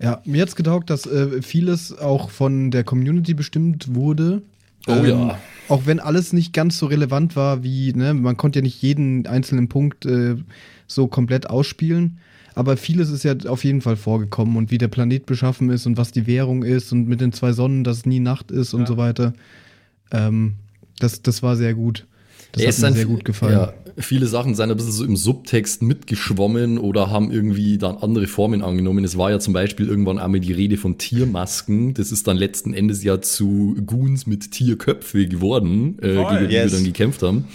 [0.02, 4.42] Ja, mir hat's getaugt, dass äh, vieles auch von der Community bestimmt wurde.
[4.88, 5.40] Oh ja.
[5.68, 9.28] Auch wenn alles nicht ganz so relevant war wie, ne, man konnte ja nicht jeden
[9.28, 10.36] einzelnen Punkt äh,
[10.88, 12.18] so komplett ausspielen.
[12.56, 15.96] Aber vieles ist ja auf jeden Fall vorgekommen und wie der Planet beschaffen ist und
[15.98, 18.82] was die Währung ist und mit den zwei Sonnen, dass es nie Nacht ist und
[18.82, 18.88] Ja.
[18.88, 19.34] so weiter.
[20.12, 20.56] Ähm,
[21.00, 22.06] das, das war sehr gut.
[22.52, 23.54] Das Ja, hat mir sehr gut gefallen.
[23.54, 28.28] Ja, viele Sachen sind ein bisschen so im Subtext mitgeschwommen oder haben irgendwie dann andere
[28.28, 29.04] Formen angenommen.
[29.04, 31.94] Es war ja zum Beispiel irgendwann einmal die Rede von Tiermasken.
[31.94, 36.56] Das ist dann letzten Endes ja zu Goons mit Tierköpfe geworden, äh, Voll, gegen die
[36.56, 36.72] yes.
[36.72, 37.46] wir dann gekämpft haben.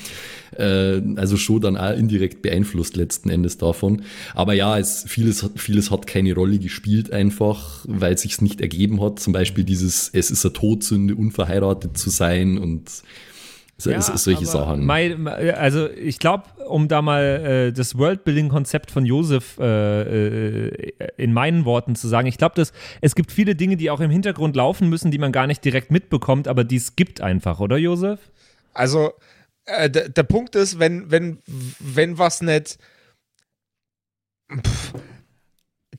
[0.57, 4.03] Äh, also schon dann auch indirekt beeinflusst letzten Endes davon.
[4.35, 8.61] Aber ja, es, vieles, hat- vieles hat keine Rolle gespielt einfach, weil es sich nicht
[8.61, 9.19] ergeben hat.
[9.21, 12.83] Zum Beispiel dieses, es ist eine Todsünde, unverheiratet zu sein und
[13.79, 14.87] so, Ja, es, es solche Sachen.
[14.87, 21.33] Mein, also ich glaube, um da mal äh, das Worldbuilding-Konzept von Josef äh, äh, in
[21.33, 22.63] meinen Worten zu sagen, ich glaube,
[23.01, 25.91] es gibt viele Dinge, die auch im Hintergrund laufen müssen, die man gar nicht direkt
[25.91, 28.19] mitbekommt, aber die es gibt einfach, oder Josef?
[28.73, 29.13] Also,
[29.67, 31.43] äh, der, der Punkt ist, wenn, wenn,
[31.79, 32.79] wenn was nicht
[34.51, 34.95] pff,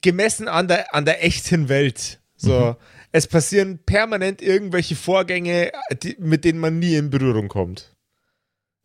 [0.02, 2.76] gemessen an der, an der echten Welt, so,
[3.12, 5.72] es passieren permanent irgendwelche Vorgänge,
[6.04, 7.96] die, mit denen man nie in Berührung kommt.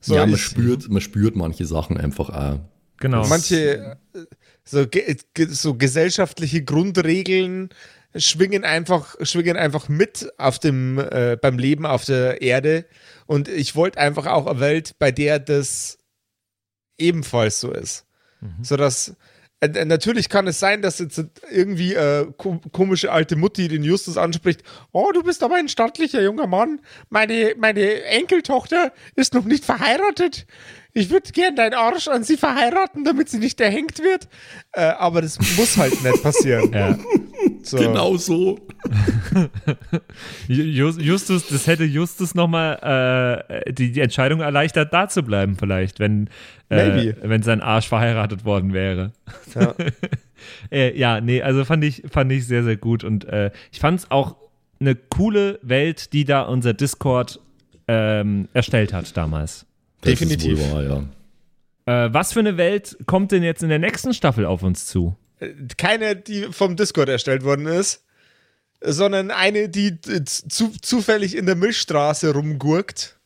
[0.00, 2.60] So, ja, man spürt, man spürt manche Sachen einfach auch.
[2.98, 3.26] Genau.
[3.26, 3.98] manche
[4.64, 4.86] so,
[5.48, 7.70] so gesellschaftliche Grundregeln
[8.14, 12.84] schwingen einfach, schwingen einfach mit auf dem, äh, beim Leben auf der Erde.
[13.26, 15.98] Und ich wollte einfach auch eine Welt, bei der das
[16.98, 18.06] ebenfalls so ist.
[18.60, 19.14] So dass äh, äh,
[19.68, 24.62] natürlich kann es sein, dass jetzt irgendwie äh, ko komische alte Mutti den Justus anspricht.
[24.92, 26.80] Oh, du bist aber ein stattlicher junger Mann.
[27.10, 30.46] Meine, meine Enkeltochter ist noch nicht verheiratet.
[30.94, 34.28] Ich würde gern deinen Arsch an sie verheiraten, damit sie nicht erhängt wird.
[34.72, 36.72] Äh, aber das muss halt nicht passieren.
[36.72, 36.98] Ja.
[37.64, 37.76] So.
[37.78, 38.58] Genau so.
[40.48, 46.00] Ju- Justus, das hätte Justus nochmal äh, die, die Entscheidung erleichtert, da zu bleiben, vielleicht,
[46.00, 46.28] wenn,
[46.68, 49.12] äh, wenn sein Arsch verheiratet worden wäre.
[49.54, 49.74] Ja.
[50.72, 53.04] äh, ja, nee, also fand ich, fand ich sehr, sehr gut.
[53.04, 54.36] Und äh, ich fand es auch
[54.80, 57.40] eine coole Welt, die da unser Discord
[57.86, 59.66] ähm, erstellt hat damals.
[60.00, 60.58] Das Definitiv.
[60.72, 62.06] Wahr, ja.
[62.06, 65.16] Äh, was für eine Welt kommt denn jetzt in der nächsten Staffel auf uns zu?
[65.76, 68.04] Keine, die vom Discord erstellt worden ist,
[68.80, 73.18] sondern eine, die zu, zufällig in der Milchstraße rumgurkt.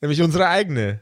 [0.00, 1.00] Nämlich unsere eigene.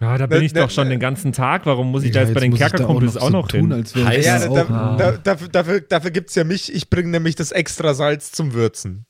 [0.00, 1.64] Ja, da bin Ne- ich ne- doch schon den ganzen Tag.
[1.64, 3.72] Warum muss ich da Ja, jetzt bei den da Kerkerkumpels auch so noch, hin?
[3.72, 6.74] Heißt Ja, da da, da, da, dafür, dafür, dafür gibt es ja mich.
[6.74, 9.06] Ich bringe nämlich das extra Salz zum Würzen.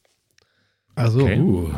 [0.95, 1.39] Also, Okay.
[1.41, 1.73] Uh.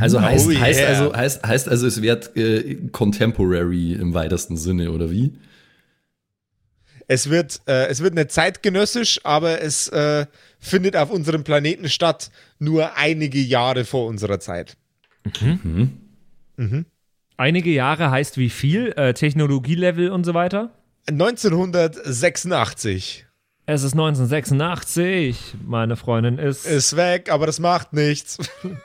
[0.00, 0.88] Also heißt, Oh, heißt, yeah.
[0.88, 5.32] also, heißt, heißt also, es wird äh, contemporary im weitesten Sinne, oder wie?
[7.10, 10.26] Es wird, äh, es wird nicht zeitgenössisch, aber es äh,
[10.60, 14.76] findet auf unserem Planeten statt, nur einige Jahre vor unserer Zeit.
[17.38, 18.92] Einige Jahre heißt wie viel?
[18.92, 20.70] Äh, Technologielevel und so weiter?
[21.08, 23.24] 1986
[23.64, 25.54] Es ist 1986.
[25.64, 26.66] Meine Freundin ist.
[26.66, 28.36] ist weg, aber das macht nichts.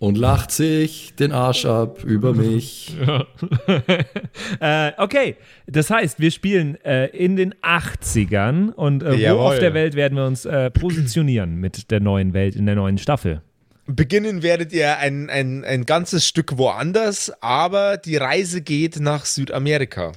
[0.00, 2.96] Und lacht sich den Arsch ab über mich.
[4.60, 5.36] äh, okay,
[5.66, 10.16] das heißt, wir spielen äh, in den 80ern und äh, wo auf der Welt werden
[10.16, 13.42] wir uns äh, positionieren mit der neuen Welt in der neuen Staffel?
[13.84, 20.12] Beginnen werdet ihr ein, ein, ein ganzes Stück woanders, aber die Reise geht nach Südamerika.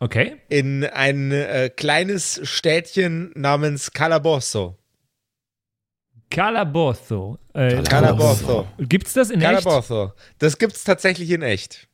[0.00, 0.34] Okay.
[0.48, 4.76] In ein äh, kleines Städtchen namens Calabozo.
[6.32, 7.38] Calabozo.
[7.54, 8.66] Äh, Calabozo.
[8.78, 9.64] Gibt's das in echt?
[9.64, 10.12] Calabozo.
[10.38, 11.88] Das gibt's tatsächlich in echt.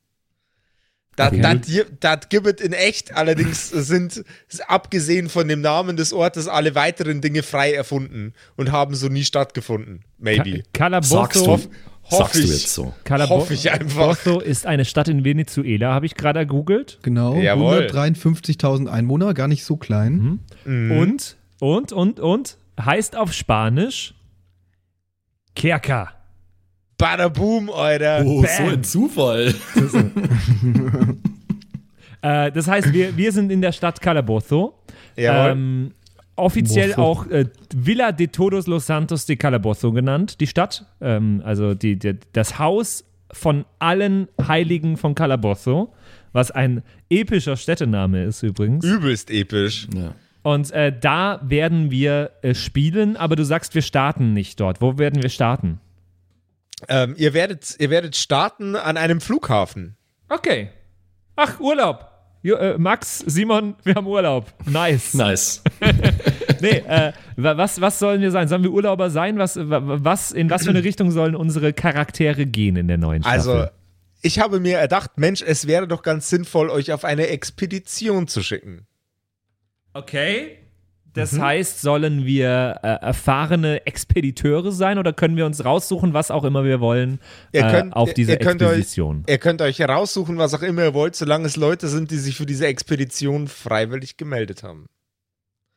[1.17, 1.85] Das, Okay.
[1.99, 4.23] das, gibt es in echt, allerdings sind,
[4.69, 9.25] abgesehen von dem Namen des Ortes, alle weiteren Dinge frei erfunden und haben so nie
[9.25, 10.05] stattgefunden.
[10.19, 10.63] Maybe.
[10.73, 11.27] Calabozo.
[11.33, 11.69] du, Hoff-
[12.05, 12.49] hoffe sagst du ich.
[12.51, 12.95] jetzt so.
[13.11, 14.17] Hoffe ich einfach.
[14.23, 17.01] Calabozo ist eine Stadt in Venezuela, habe ich gerade gegoogelt.
[17.03, 17.35] genau.
[17.35, 17.89] Jawohl.
[17.91, 20.39] 153.000 Einwohner, gar nicht so klein.
[20.65, 20.93] Mhm.
[20.93, 24.15] Und, und, und, und heißt auf Spanisch
[25.59, 26.09] Kerker.
[26.97, 28.23] Bada boom, Alter.
[28.25, 28.73] Oh, so Bam.
[28.73, 29.55] ein Zufall.
[32.21, 34.75] Äh, das heißt, wir, wir sind in der Stadt Calabozo.
[35.15, 35.51] Jawohl.
[35.53, 35.95] Ähm,
[36.35, 37.01] offiziell Bozo.
[37.01, 40.85] auch äh, Villa de Todos los Santos de Calabozo genannt, die Stadt.
[41.01, 45.95] Ähm, also die, die, das Haus von allen Heiligen von Calabozo.
[46.33, 48.85] was ein epischer Städtename ist übrigens.
[48.85, 49.87] Übelst episch.
[49.95, 50.13] Ja.
[50.49, 54.81] Und äh, da werden wir äh, spielen, aber du sagst, wir starten nicht dort.
[54.81, 55.79] Wo werden wir starten?
[56.89, 59.97] Ähm, ihr, werdet, ihr werdet starten an einem Flughafen.
[60.31, 60.71] Okay.
[61.37, 62.07] Ach, Urlaub.
[62.43, 64.47] Jo, äh, Max, Simon, wir haben Urlaub.
[64.65, 65.13] Nice.
[65.15, 65.63] Nice.
[66.61, 68.49] Nee, äh, wa- was, was sollen wir sein?
[68.49, 69.39] Sollen wir Urlauber sein?
[69.39, 73.23] Was, wa- was, in was für eine Richtung sollen unsere Charaktere gehen in der neuen
[73.23, 73.39] Staffel?
[73.39, 73.67] Also,
[74.23, 78.43] ich habe mir erdacht, Mensch, es wäre doch ganz sinnvoll, euch auf eine Expedition zu
[78.43, 78.88] schicken.
[79.95, 80.59] Okay.
[81.15, 81.43] Das Mhm.
[81.43, 86.65] heißt, sollen wir äh, erfahrene Expediteure sein oder können wir uns raussuchen, was auch immer
[86.65, 87.19] wir wollen,
[87.53, 89.25] Ihr äh, könnt- auf diese ihr könnt Expedition?
[89.27, 92.37] Ihr könnt euch heraussuchen, was auch immer ihr wollt, solange es Leute sind, die sich
[92.37, 94.87] für diese Expedition freiwillig gemeldet haben.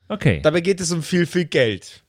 [0.09, 0.41] Okay.
[0.43, 2.03] Dabei geht es um viel, viel Geld.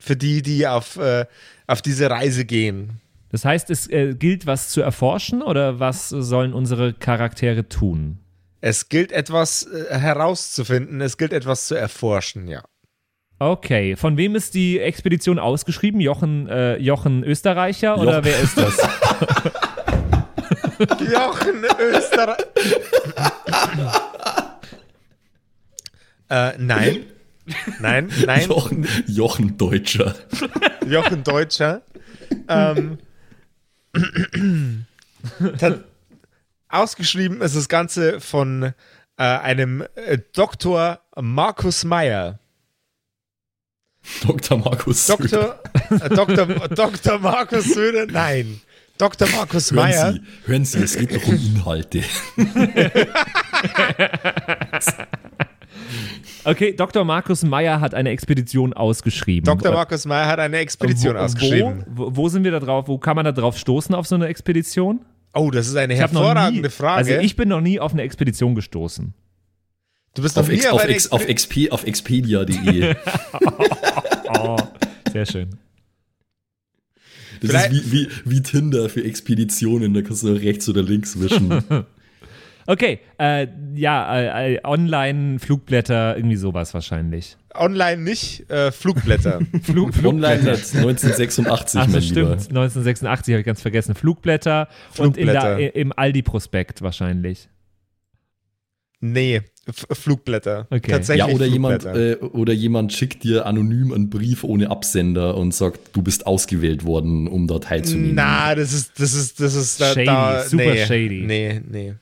[0.00, 1.26] Für die, die auf, äh,
[1.66, 3.00] auf diese Reise gehen.
[3.30, 8.18] Das heißt, es äh, gilt, was zu erforschen oder was sollen unsere Charaktere tun?
[8.66, 12.64] Es gilt etwas äh, herauszufinden, es gilt etwas zu erforschen, ja.
[13.38, 16.00] Okay, von wem ist die Expedition ausgeschrieben?
[16.00, 18.78] Jochen, äh, Jochen Österreicher oder wer ist das?
[21.12, 22.38] Jochen Österreich.
[26.30, 27.04] äh, nein.
[27.80, 28.48] Nein, nein.
[28.48, 30.14] Jochen, Jochen Deutscher.
[30.88, 31.82] Jochen Deutscher.
[32.48, 32.96] Ähm,
[36.74, 38.74] ausgeschrieben ist das Ganze von
[39.16, 41.00] äh, einem äh, Dr.
[41.16, 42.38] Markus Meyer.
[44.22, 44.58] Dr.
[44.58, 45.60] Markus Söder.
[45.88, 46.00] Dr.
[46.00, 46.68] Äh, Dr.
[46.68, 47.18] Dr.
[47.18, 48.60] Markus Söder, nein.
[48.98, 49.28] Dr.
[49.28, 50.12] Markus Hören Meyer.
[50.12, 52.02] Sie, hören Sie, es geht doch um Inhalte.
[56.46, 57.04] Okay, Dr.
[57.04, 59.46] Markus Meyer hat eine Expedition ausgeschrieben.
[59.46, 59.72] Dr.
[59.72, 61.84] Äh, Markus Meyer hat eine Expedition wo, ausgeschrieben.
[61.88, 62.86] Wo, wo, wo sind wir da drauf?
[62.86, 65.00] Wo kann man da drauf stoßen auf so eine Expedition?
[65.34, 66.96] Oh, das ist eine Ich hervorragende nie, Frage.
[66.96, 69.12] Also ich bin noch nie auf eine Expedition gestoßen.
[70.14, 71.26] du bist noch Auf, auf ex, auf.
[71.26, 72.94] XP, auf expedia.de.
[74.36, 74.56] Oh,
[75.12, 75.50] sehr schön.
[77.40, 79.92] Das Vielleicht- ist wie, wie, wie Tinder für Expeditionen.
[79.94, 81.62] Da kannst du rechts oder links wischen.
[82.66, 87.36] Okay, äh, ja, äh, äh, Online-Flugblätter, irgendwie sowas wahrscheinlich.
[87.54, 89.40] Online nicht, äh, Flugblätter.
[89.62, 92.16] Flug, Online-Netz 1986, Ach, mein das stimmt.
[92.16, 92.32] Lieber.
[92.32, 93.94] 1986 habe ich ganz vergessen.
[93.94, 95.56] Flugblätter, und in Flugblätter.
[95.56, 97.48] der, im Aldi-Prospekt wahrscheinlich.
[99.00, 100.66] nee, F Flugblätter.
[100.70, 100.90] Okay.
[100.90, 102.22] Tatsächlich Ja, oder jemand, Flugblätter.
[102.22, 106.84] äh, oder jemand schickt dir anonym einen Brief ohne Absender und sagt, du bist ausgewählt
[106.84, 108.14] worden, um da teilzunehmen.
[108.14, 111.24] Na, das ist, das ist, das ist da, Shady, da super nee, shady.
[111.26, 111.94] Nee, nee.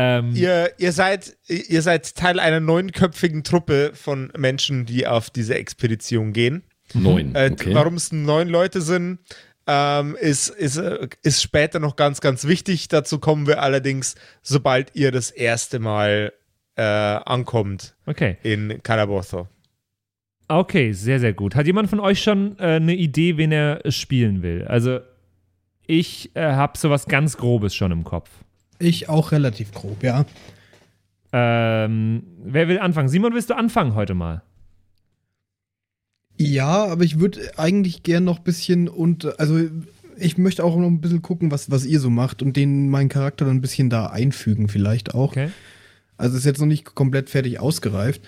[0.00, 5.56] Ähm, Ihr, ihr, seid, ihr seid Teil einer neunköpfigen Truppe von Menschen, die auf diese
[5.56, 6.62] Expedition gehen.
[6.94, 7.34] Neun.
[7.34, 7.74] Äh, okay.
[7.74, 9.18] Warum es neun Leute sind,
[9.66, 12.86] ähm, ist, ist, äh, ist später noch ganz, ganz wichtig.
[12.86, 16.32] Dazu kommen wir allerdings, sobald ihr das erste Mal
[16.76, 18.36] äh, ankommt Okay.
[18.44, 19.48] in Calabozo.
[20.46, 21.56] Okay, sehr, sehr gut.
[21.56, 24.64] Hat jemand von euch schon äh, eine Idee, wen er spielen will?
[24.64, 25.00] Also,
[25.86, 28.30] ich äh, habe sowas ganz Grobes schon im Kopf.
[28.78, 30.24] Ich auch relativ grob, ja.
[31.32, 33.08] Ähm, wer will anfangen?
[33.08, 34.42] Simon, willst du anfangen heute mal?
[36.36, 39.58] Ja, aber ich würde eigentlich gern noch ein bisschen und also
[40.16, 43.08] ich möchte auch noch ein bisschen gucken, was, was ihr so macht und den meinen
[43.08, 45.32] Charakter dann ein bisschen da einfügen, vielleicht auch.
[45.32, 45.50] Okay.
[46.16, 48.22] Also ist jetzt noch nicht komplett fertig ausgereift.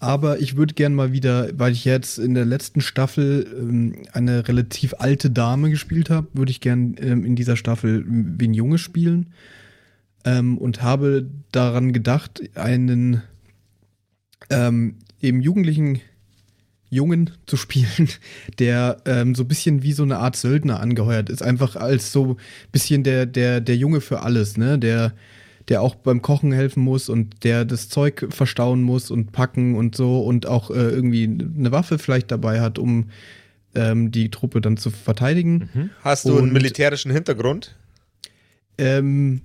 [0.00, 4.46] Aber ich würde gern mal wieder, weil ich jetzt in der letzten Staffel ähm, eine
[4.46, 9.32] relativ alte Dame gespielt habe, würde ich gern ähm, in dieser Staffel wen Junge spielen.
[10.36, 13.22] Ähm, und habe daran gedacht, einen
[14.50, 16.00] ähm, eben jugendlichen
[16.90, 18.08] Jungen zu spielen,
[18.58, 21.42] der ähm, so ein bisschen wie so eine Art Söldner angeheuert ist.
[21.42, 22.36] Einfach als so ein
[22.72, 24.78] bisschen der, der, der Junge für alles, ne?
[24.78, 25.12] Der,
[25.68, 29.94] der auch beim Kochen helfen muss und der das Zeug verstauen muss und packen und
[29.94, 33.10] so und auch äh, irgendwie eine Waffe vielleicht dabei hat, um
[33.74, 35.90] ähm, die Truppe dann zu verteidigen.
[36.02, 37.76] Hast du einen Und- militärischen Hintergrund?
[38.78, 39.42] Ähm,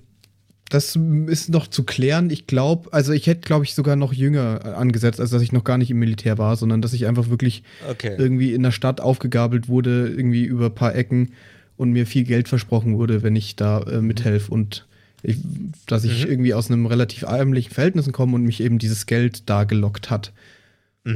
[0.70, 0.96] das
[1.26, 2.30] ist noch zu klären.
[2.30, 5.52] Ich glaube, also ich hätte, glaube ich, sogar noch jünger äh, angesetzt, als dass ich
[5.52, 8.14] noch gar nicht im Militär war, sondern dass ich einfach wirklich Okay.
[8.18, 11.32] irgendwie in der Stadt aufgegabelt wurde, irgendwie über ein paar Ecken
[11.76, 14.86] und mir viel Geld versprochen wurde, wenn ich da äh, mithelfe und
[15.22, 15.38] ich,
[15.86, 19.64] dass ich irgendwie aus einem relativ ärmlichen Verhältnissen komme und mich eben dieses Geld da
[19.64, 20.32] gelockt hat.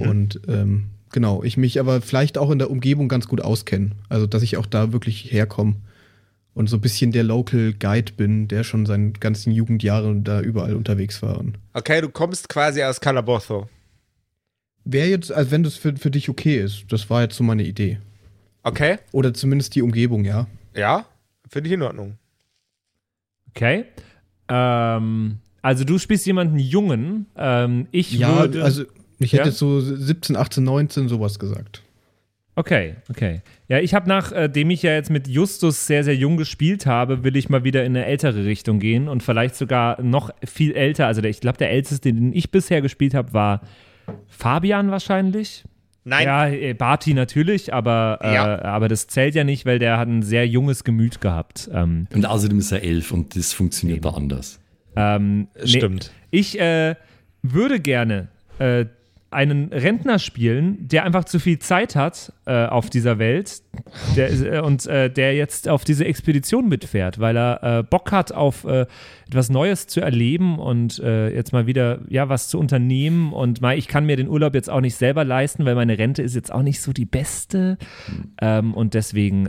[0.01, 3.91] Und ähm, genau, ich mich aber vielleicht auch in der Umgebung ganz gut auskenne.
[4.09, 5.77] Also, dass ich auch da wirklich herkomme
[6.59, 10.75] und so ein bisschen der Local Guide bin, der schon seine ganzen Jugendjahre da überall
[10.75, 11.42] unterwegs war.
[11.73, 13.68] Okay, du kommst quasi aus Calabozo.
[14.85, 17.62] Wäre jetzt, also wenn das für, für dich okay ist, das war jetzt so meine
[17.62, 17.99] Idee.
[18.64, 18.99] Okay?
[19.12, 20.47] Oder zumindest die Umgebung, ja.
[20.75, 21.07] Ja,
[21.49, 22.18] finde ich in Ordnung.
[23.51, 23.85] Okay.
[24.49, 27.27] Ähm, also du spielst jemanden Jungen.
[27.37, 28.64] Ähm, ich Ja, würde.
[28.64, 28.83] also
[29.21, 29.49] ich hätte Ja?
[29.49, 31.83] jetzt so 17, 18, 19 sowas gesagt.
[32.59, 33.40] Okay, okay.
[33.68, 37.37] Ja, ich habe nachdem ich ja jetzt mit Justus sehr, sehr jung gespielt habe, will
[37.37, 41.07] ich mal wieder in eine ältere Richtung gehen und vielleicht sogar noch viel älter.
[41.07, 43.61] Also der, ich glaube, der älteste, den ich bisher gespielt habe, war
[44.27, 45.64] Fabian wahrscheinlich.
[46.05, 46.25] Nein.
[46.25, 48.62] Ja, äh, Barty natürlich, aber, äh, Ja.
[48.64, 51.71] aber das zählt ja nicht, weil der hat ein sehr junges Gemüt gehabt.
[51.73, 54.59] Ähm, Und außerdem ist er elf und das funktioniert da anders.
[54.97, 56.12] ähm, nee, Stimmt.
[56.31, 56.97] Ich äh,
[57.42, 58.87] würde gerne äh,
[59.31, 63.62] einen Rentner spielen, der einfach zu viel Zeit hat äh, auf dieser Welt
[64.17, 68.33] der, äh, und äh, der jetzt auf diese Expedition mitfährt, weil er äh, Bock hat
[68.33, 68.87] auf äh,
[69.27, 73.77] etwas Neues zu erleben und äh, jetzt mal wieder ja was zu unternehmen und mal
[73.77, 76.51] ich kann mir den Urlaub jetzt auch nicht selber leisten, weil meine Rente ist jetzt
[76.51, 77.77] auch nicht so die beste
[78.41, 79.49] ähm, und deswegen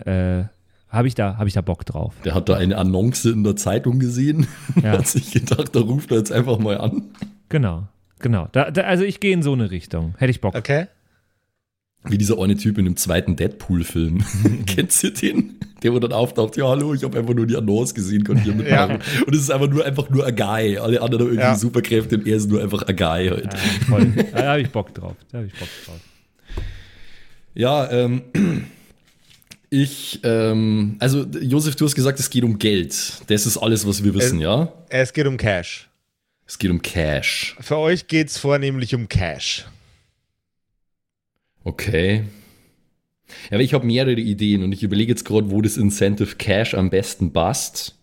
[0.90, 2.16] habe ich da habe ich da Bock drauf.
[2.26, 4.48] Der hat da eine Annonce in der Zeitung gesehen
[4.82, 4.92] Ja.
[4.98, 7.04] hat sich gedacht, da ruft er jetzt einfach mal an.
[7.50, 7.88] Genau,
[8.20, 8.48] genau.
[8.52, 10.16] Da, da, also ich gehe in so eine Richtung.
[10.18, 10.56] Hätte ich Bock.
[10.56, 10.88] Okay.
[12.06, 14.24] Wie dieser eine Typ in dem zweiten Deadpool-Film.
[14.66, 15.56] Kennst du den?
[15.84, 18.54] Der, wo dann auftaucht, ja, hallo, ich habe einfach nur die Annonce gesehen, konnte hier
[18.54, 19.00] mitmachen.
[19.26, 20.78] Und es ist einfach nur, einfach nur ein Guy.
[20.78, 21.56] Alle anderen haben irgendwie Ja.
[21.56, 23.54] Superkräfte und er ist nur einfach ein Guy halt.
[23.54, 24.00] Ja.
[24.34, 25.16] Da habe ich Bock drauf.
[25.32, 26.00] Da habe ich Bock drauf.
[27.54, 28.22] Ja, ähm,
[29.70, 33.14] ich, ähm, also Josef, du hast gesagt, es geht um Geld.
[33.28, 34.72] Das ist alles, was wir wissen, Es- ja?
[34.90, 35.89] Es geht um Cash.
[36.50, 37.56] Es geht um Cash.
[37.60, 39.68] Für euch geht es vornehmlich um Cash.
[41.64, 42.24] Okay.
[43.52, 46.74] Ja, aber ich habe mehrere Ideen und ich überlege jetzt gerade, wo das Incentive Cash
[46.74, 48.00] am besten passt.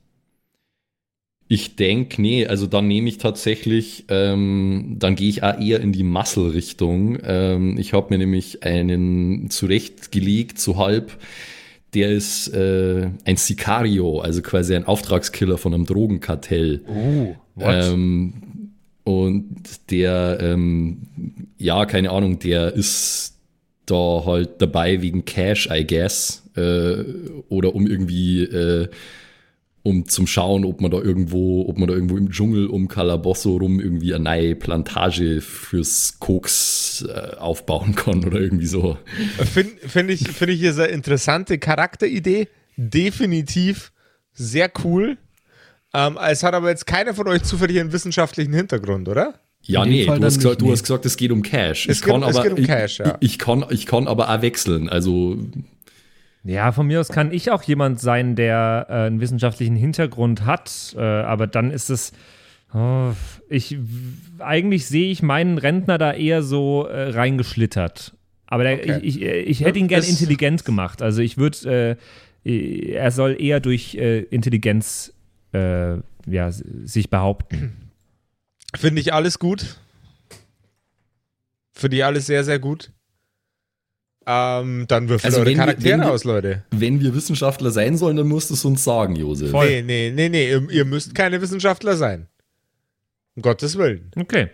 [1.48, 5.90] Ich denke, nee, also dann nehme ich tatsächlich, ähm, dann gehe ich auch eher in
[5.90, 7.18] die Muscle-Richtung.
[7.24, 11.18] Ähm, ich habe mir nämlich einen zurechtgelegt, so halb.
[11.96, 16.82] Der ist äh, ein Sicario, also quasi ein Auftragskiller von einem Drogenkartell.
[16.86, 18.34] Uh, Ähm,
[19.02, 20.98] und der, ähm,
[21.56, 23.38] ja, keine Ahnung, der ist
[23.86, 26.42] da halt dabei wegen Cash, I guess.
[26.54, 27.02] Äh,
[27.48, 28.88] oder um irgendwie, äh,
[29.86, 33.56] um zum Schauen, ob man da irgendwo, ob man da irgendwo im Dschungel um Calabosso
[33.56, 38.98] rum irgendwie eine neue Plantage fürs Koks äh, aufbauen kann oder irgendwie so.
[39.52, 42.48] Finde find ich, find ich eine interessante Charakteridee.
[42.76, 43.92] Definitiv
[44.34, 45.16] sehr cool.
[45.94, 49.34] Ähm, es hat aber jetzt keiner von euch zufällig einen wissenschaftlichen Hintergrund, oder?
[49.62, 51.88] Ja, nee, du hast, gesagt, du hast gesagt, es geht um Cash.
[51.88, 53.16] Es ich geht- kann es aber, geht um Cash, ja.
[53.20, 54.88] ich, ich, kann, ich kann aber auch wechseln.
[54.88, 55.38] Also
[56.46, 60.94] Ja, von mir aus kann ich auch jemand sein, der äh, einen wissenschaftlichen Hintergrund hat,
[60.96, 62.12] äh, aber dann ist es.
[62.74, 63.12] Oh,
[63.48, 63.78] ich
[64.38, 68.14] eigentlich sehe ich meinen Rentner da eher so äh, reingeschlittert.
[68.46, 68.98] Aber der, Okay.
[69.02, 71.00] ich, ich, ich hätte ihn gern Das- intelligent gemacht.
[71.02, 71.96] Also ich würde,
[72.44, 75.12] äh, er soll eher durch äh, Intelligenz
[75.52, 75.96] äh,
[76.28, 77.72] ja, sich behaupten.
[78.76, 79.78] Finde ich alles gut.
[81.72, 82.90] Finde ich alles sehr, sehr gut.
[84.28, 86.64] Ähm, dann würfelt Also eure wenn wir- Charaktere wenn wir- aus, Leute.
[86.72, 89.50] wenn wir Wissenschaftler sein sollen, dann musst du es uns sagen, Josef.
[89.52, 89.66] Voll.
[89.68, 92.26] Nee, nee, nee, nee, ihr, ihr müsst keine Wissenschaftler sein.
[93.36, 94.10] Um Gottes Willen.
[94.16, 94.48] Okay.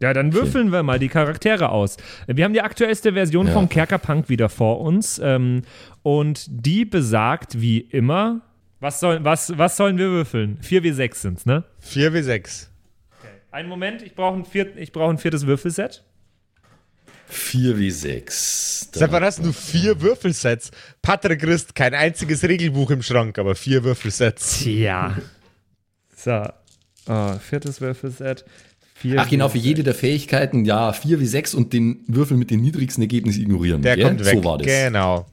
[0.00, 1.96] Ja, dann würfeln wir mal die Charaktere aus.
[2.26, 3.54] Wir haben die aktuellste Version Ja.
[3.54, 5.18] vom Kerkerpunk wieder vor uns.
[5.24, 5.62] Ähm,
[6.02, 8.42] und die besagt, wie immer,
[8.80, 10.58] was, soll, was, was sollen wir würfeln?
[10.60, 11.64] 4 wie 6 sind's, ne?
[11.78, 12.70] 4 wie 6.
[13.50, 16.04] Einen Moment, ich brauche ein, viert, ich brauch ein viertes Würfelset.
[17.28, 18.88] 4 wie 6.
[18.92, 20.70] Seit wann hast du vier Würfelsets?
[21.02, 24.60] Patrick Christ, kein einziges Regelbuch im Schrank, aber vier Würfelsets.
[24.62, 25.16] Tja.
[26.18, 26.44] So.
[27.08, 28.44] Oh, viertes Würfelset.
[28.94, 32.36] Vier Ach genau, wie- für jede der Fähigkeiten, ja, 4 wie 6 und den Würfel
[32.36, 33.82] mit den niedrigsten Ergebnissen ignorieren.
[33.82, 34.06] Der gell?
[34.06, 34.34] kommt weg.
[34.38, 34.66] So war das.
[34.66, 35.26] Genau.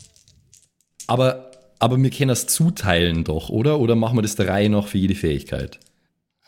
[1.08, 3.80] Aber, aber wir können das zuteilen doch, oder?
[3.80, 5.80] Oder machen wir das der Reihe nach für jede Fähigkeit?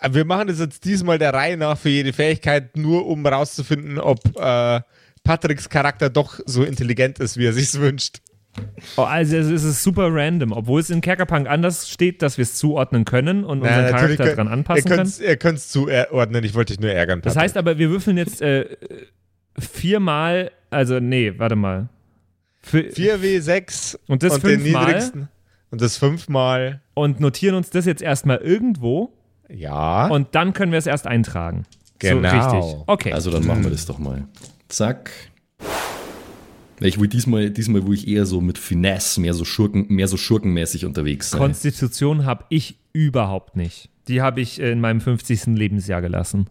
[0.10, 4.20] Wir machen das jetzt diesmal der Reihe nach für jede Fähigkeit, nur um rauszufinden, ob
[4.38, 4.82] äh,
[5.26, 8.22] Patricks Charakter doch so intelligent ist, wie er sich's wünscht.
[8.96, 12.56] Oh, also es ist super random, obwohl es in Kerkerpunk anders steht, dass wir es
[12.56, 15.12] zuordnen können und Na, unseren Charakter könnt- dran anpassen können.
[15.22, 17.20] Ihr könnt es zuordnen, ich wollte dich nur ärgern.
[17.22, 17.44] Das Patrick.
[17.44, 18.78] heißt aber, wir würfeln jetzt äh,
[19.60, 21.90] viermal, also nee, warte mal.
[22.62, 24.86] Für, 4W6 Und das den fünfmal?
[24.86, 25.28] niedrigsten.
[25.72, 26.82] Und das fünfmal.
[26.94, 29.12] und notieren uns das jetzt erstmal irgendwo
[29.50, 30.08] Ja.
[30.08, 31.66] und dann können wir es erst eintragen.
[32.00, 32.30] Genau.
[32.30, 32.84] So, richtig.
[32.88, 33.12] Okay.
[33.12, 34.24] Also dann machen wir das doch mal.
[34.68, 35.12] Zack.
[36.82, 40.18] Ich will diesmal, diesmal will ich eher so mit Finesse, mehr so Schurken, mehr so
[40.18, 41.40] schurkenmäßig unterwegs sein.
[41.40, 43.90] Konstitution habe ich überhaupt nicht.
[44.08, 45.48] Die habe ich in meinem 50.
[45.56, 46.50] Lebensjahr gelassen.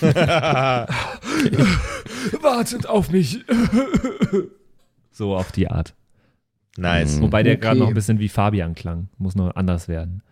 [2.40, 3.44] Wartet auf mich.
[5.12, 5.94] so auf die Art.
[6.76, 7.20] nice.
[7.20, 7.60] Wobei der Okay.
[7.62, 9.08] gerade noch ein bisschen wie Fabian klang.
[9.18, 10.22] Muss noch anders werden.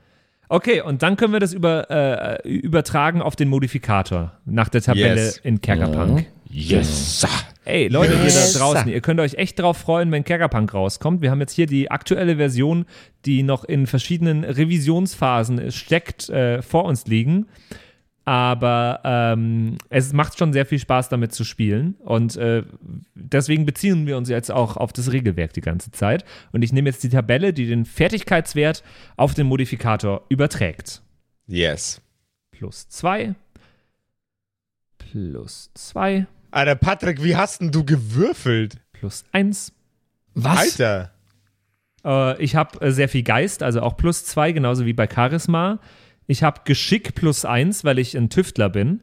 [0.51, 5.17] Okay, und dann können wir das über, äh, übertragen auf den Modifikator nach der Tabelle
[5.17, 5.37] Yes.
[5.39, 6.27] in Kerkerpunk.
[6.51, 7.27] Yes.
[7.65, 8.35] Ey, Leute, Yes.
[8.35, 11.21] ihr da draußen, ihr könnt euch echt drauf freuen, wenn Kerkerpunk rauskommt.
[11.21, 12.87] Wir haben jetzt hier die aktuelle Version,
[13.27, 17.47] die noch in verschiedenen Revisionsphasen steckt, äh, vor uns liegen.
[18.25, 21.95] Aber ähm, es macht schon sehr viel Spaß, damit zu spielen.
[22.01, 22.63] Und äh,
[23.15, 26.25] deswegen beziehen wir uns jetzt auch auf das Regelwerk die ganze Zeit.
[26.53, 28.83] Und ich nehme jetzt die Tabelle, die den Fertigkeitswert
[29.17, 31.01] auf den Modifikator überträgt.
[31.47, 32.03] Yes.
[32.51, 33.35] Plus 2.
[34.99, 36.27] Plus 2.
[36.51, 38.77] Alter, Patrick, wie hast denn du gewürfelt?
[38.93, 39.73] Plus 1.
[40.35, 40.59] Was?
[40.81, 41.11] Alter.
[42.05, 45.79] Äh, ich habe äh, sehr viel Geist, also auch plus 2, genauso wie bei Charisma.
[46.27, 49.03] Ich habe Geschick plus 1, weil ich ein Tüftler bin.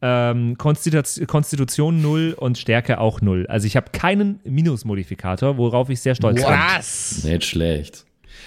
[0.00, 3.46] Ähm, Konstitu- Konstitution 0 und Stärke auch 0.
[3.48, 6.44] Also ich habe keinen Minusmodifikator, worauf ich sehr stolz bin.
[6.44, 7.24] Was?
[7.24, 8.04] Nicht schlecht.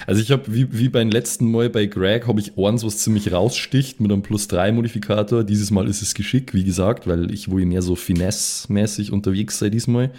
[0.08, 3.32] Also ich habe, wie, wie beim letzten Mal bei Greg, habe ich eins, was ziemlich
[3.32, 5.43] raussticht mit einem Plus 3 Modifikator.
[5.43, 9.70] Dieses Mal ist es Geschick, wie gesagt, weil ich wohl mehr so Finesse-mäßig unterwegs sei
[9.70, 10.12] diesmal.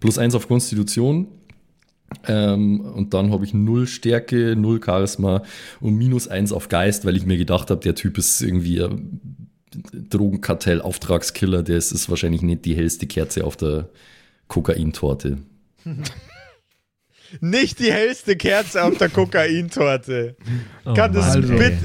[0.00, 1.28] Plus 1 auf Konstitution.
[2.26, 5.42] Ähm, und dann habe ich 0 Stärke, 0 Charisma
[5.80, 8.86] und minus 1 auf Geist, weil ich mir gedacht habe, der Typ ist irgendwie
[10.10, 13.88] Drogenkartell, Auftragskiller, der ist, ist wahrscheinlich nicht die hellste Kerze auf der
[14.48, 15.38] Kokaintorte.
[17.40, 20.36] Nicht die hellste Kerze auf der Kokaintorte.
[20.84, 21.54] Oh Kann das, Also.
[21.56, 21.76] bitte,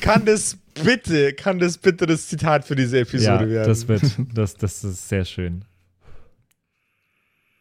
[0.00, 3.68] kann das bitte, kann das bitte das Zitat für diese Ja, Episode werden?
[3.68, 4.02] das wird,
[4.34, 5.64] das, das ist sehr schön.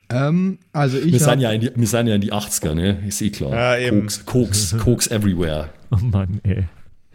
[0.09, 3.03] Ähm, also ich Wir sind, ja in die, wir sind ja in die 80er, ne?
[3.07, 3.51] Ist eh klar.
[3.53, 4.01] Ja, eben.
[4.01, 5.69] Koks, Koks, Koks everywhere.
[5.91, 6.65] Oh Mann, ey.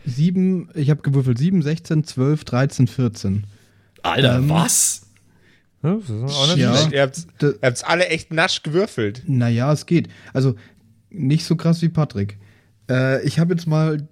[0.05, 3.45] sieben, ich habe gewürfelt 7, 16, 12, 13, 14.
[4.03, 5.03] Alter, Ähm, was?
[5.83, 6.89] Ja, das ist auch nicht Ja.
[6.91, 7.27] Ihr habt
[7.63, 9.23] habt's alle echt nasch gewürfelt.
[9.27, 10.09] Naja, es geht.
[10.33, 10.55] Also
[11.11, 12.39] nicht so krass wie Patrick.
[12.89, 14.07] Äh, ich habe jetzt mal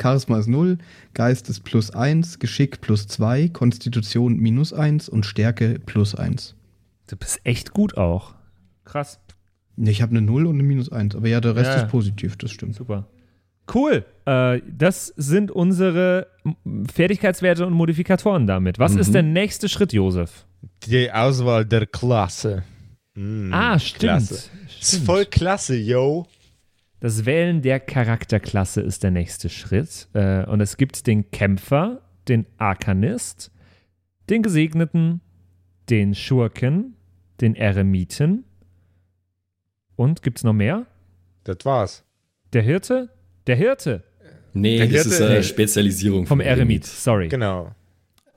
[0.00, 0.78] Charisma ist 0,
[1.14, 6.54] Geist ist plus 1, Geschick plus 2, Konstitution minus 1 und Stärke plus 1.
[7.08, 8.34] Du bist echt gut auch.
[8.84, 9.20] Krass.
[9.76, 12.36] Ich habe eine 0 und eine minus 1, aber ja, der Rest Ja, ist positiv,
[12.36, 12.74] das stimmt.
[12.74, 13.08] Super.
[13.72, 14.04] Cool.
[14.26, 16.26] Äh, das sind unsere
[16.92, 18.78] Fertigkeitswerte und Modifikatoren damit.
[18.78, 20.46] Was ist der nächste Schritt, Josef?
[20.86, 22.62] Die Auswahl der Klasse.
[23.14, 24.00] Mm, ah, stimmt.
[24.00, 24.34] Klasse.
[24.80, 25.06] Ist stimmt.
[25.06, 26.26] voll klasse, yo.
[27.00, 30.08] Das Wählen der Charakterklasse ist der nächste Schritt.
[30.12, 33.50] Äh, und es gibt den Kämpfer, den Arkanist,
[34.28, 35.20] den Gesegneten,
[35.88, 36.94] den Schurken,
[37.40, 38.44] den Eremiten.
[39.96, 40.86] Und gibt es noch mehr?
[41.44, 42.04] Das war's.
[42.52, 43.08] Der Hirte?
[43.46, 44.04] Der Hirte
[44.52, 45.42] Nee, Der das Hirte- ist eine Nee.
[45.44, 46.84] Spezialisierung vom Eremit.
[46.84, 47.28] Sorry.
[47.28, 47.70] Genau.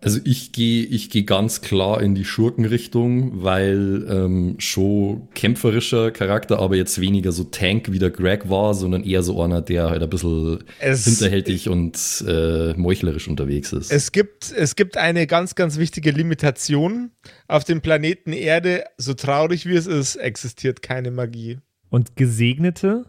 [0.04, 6.60] Also ich gehe ich geh ganz klar in die Schurkenrichtung, weil ähm, schon kämpferischer Charakter,
[6.60, 10.04] aber jetzt weniger so Tank wie der Greg war, sondern eher so einer, der halt
[10.04, 13.92] ein bisschen Es- hinterhältig und äh, meuchlerisch unterwegs ist.
[13.92, 17.12] Es gibt, es gibt eine ganz, ganz wichtige Limitation.
[17.48, 21.60] Auf dem Planeten Erde, so traurig wie es ist, existiert keine Magie.
[21.90, 23.06] Und Gesegnete?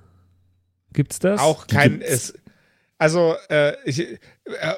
[0.93, 1.41] Gibt's das?
[1.41, 1.99] Auch kein.
[1.99, 2.09] gibt's.
[2.09, 2.35] Es,
[2.99, 4.19] also, äh, ich, äh,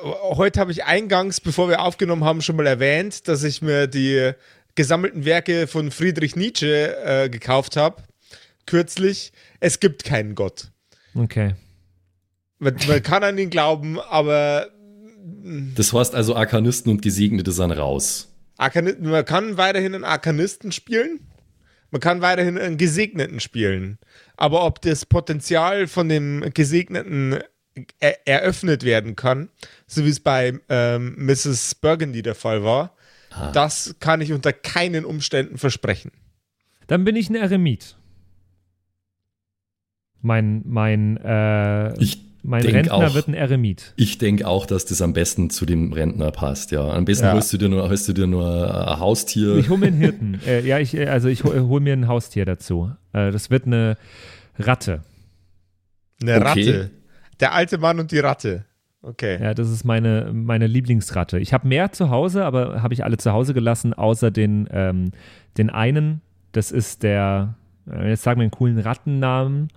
[0.02, 4.32] heute habe ich eingangs, bevor wir aufgenommen haben, schon mal erwähnt, dass ich mir die
[4.74, 8.02] gesammelten Werke von Friedrich Nietzsche äh, gekauft habe.
[8.66, 9.32] Kürzlich.
[9.60, 10.70] Es gibt keinen Gott.
[11.14, 11.54] Okay.
[12.58, 14.70] Man, man kann an ihn glauben, aber
[15.74, 18.32] das heißt also, Arkanisten und Gesegnete sind raus.
[18.56, 21.20] Arkanist, man kann weiterhin einen Arkanisten spielen.
[21.90, 23.98] Man kann weiterhin einen Gesegneten spielen.
[24.36, 27.38] Aber ob das Potenzial von dem Gesegneten
[28.00, 29.48] er eröffnet werden kann,
[29.86, 31.74] so wie es bei ähm, Mrs.
[31.76, 32.92] Burgundy der Fall war,
[33.52, 36.10] das kann ich unter keinen Umständen versprechen.
[36.86, 37.96] Dann bin ich ein Eremit.
[40.22, 43.14] Mein, mein, äh, Ich mein Rentner auch.
[43.14, 43.92] wird ein Eremit.
[43.96, 46.88] Ich denke auch, dass das am besten zu dem Rentner passt, ja.
[46.90, 47.32] Am besten Ja.
[47.34, 49.56] holst du dir nur, holst du dir nur ein Haustier.
[49.56, 50.40] Ich hole mir einen Hirten.
[50.46, 52.90] äh, ja, ich, äh, also ich hole hol mir ein Haustier dazu.
[53.12, 53.96] Äh, das wird eine
[54.58, 55.02] Ratte.
[56.22, 56.42] Eine Okay.
[56.44, 56.90] Ratte.
[57.40, 58.64] Der alte Mann und die Ratte.
[59.02, 59.40] Okay.
[59.40, 61.38] Ja, das ist meine, meine Lieblingsratte.
[61.38, 65.12] Ich habe mehr zu Hause, aber habe ich alle zu Hause gelassen, außer den, ähm,
[65.58, 66.22] den einen.
[66.52, 67.54] Das ist der,
[67.90, 69.68] äh, jetzt sagen wir einen coolen Rattennamen.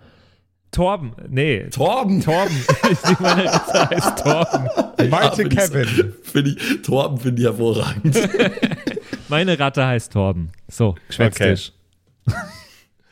[0.72, 1.14] Torben.
[1.28, 2.22] Nee, Torben!
[2.22, 2.56] Torben.
[2.92, 5.10] ich meine Ratte heißt Torben.
[5.10, 6.14] Malte ich- Kevin.
[6.24, 8.18] Find ich, Torben finde ich hervorragend.
[9.30, 10.52] Meine Ratte heißt Torben.
[10.68, 11.72] So, Schwätztisch.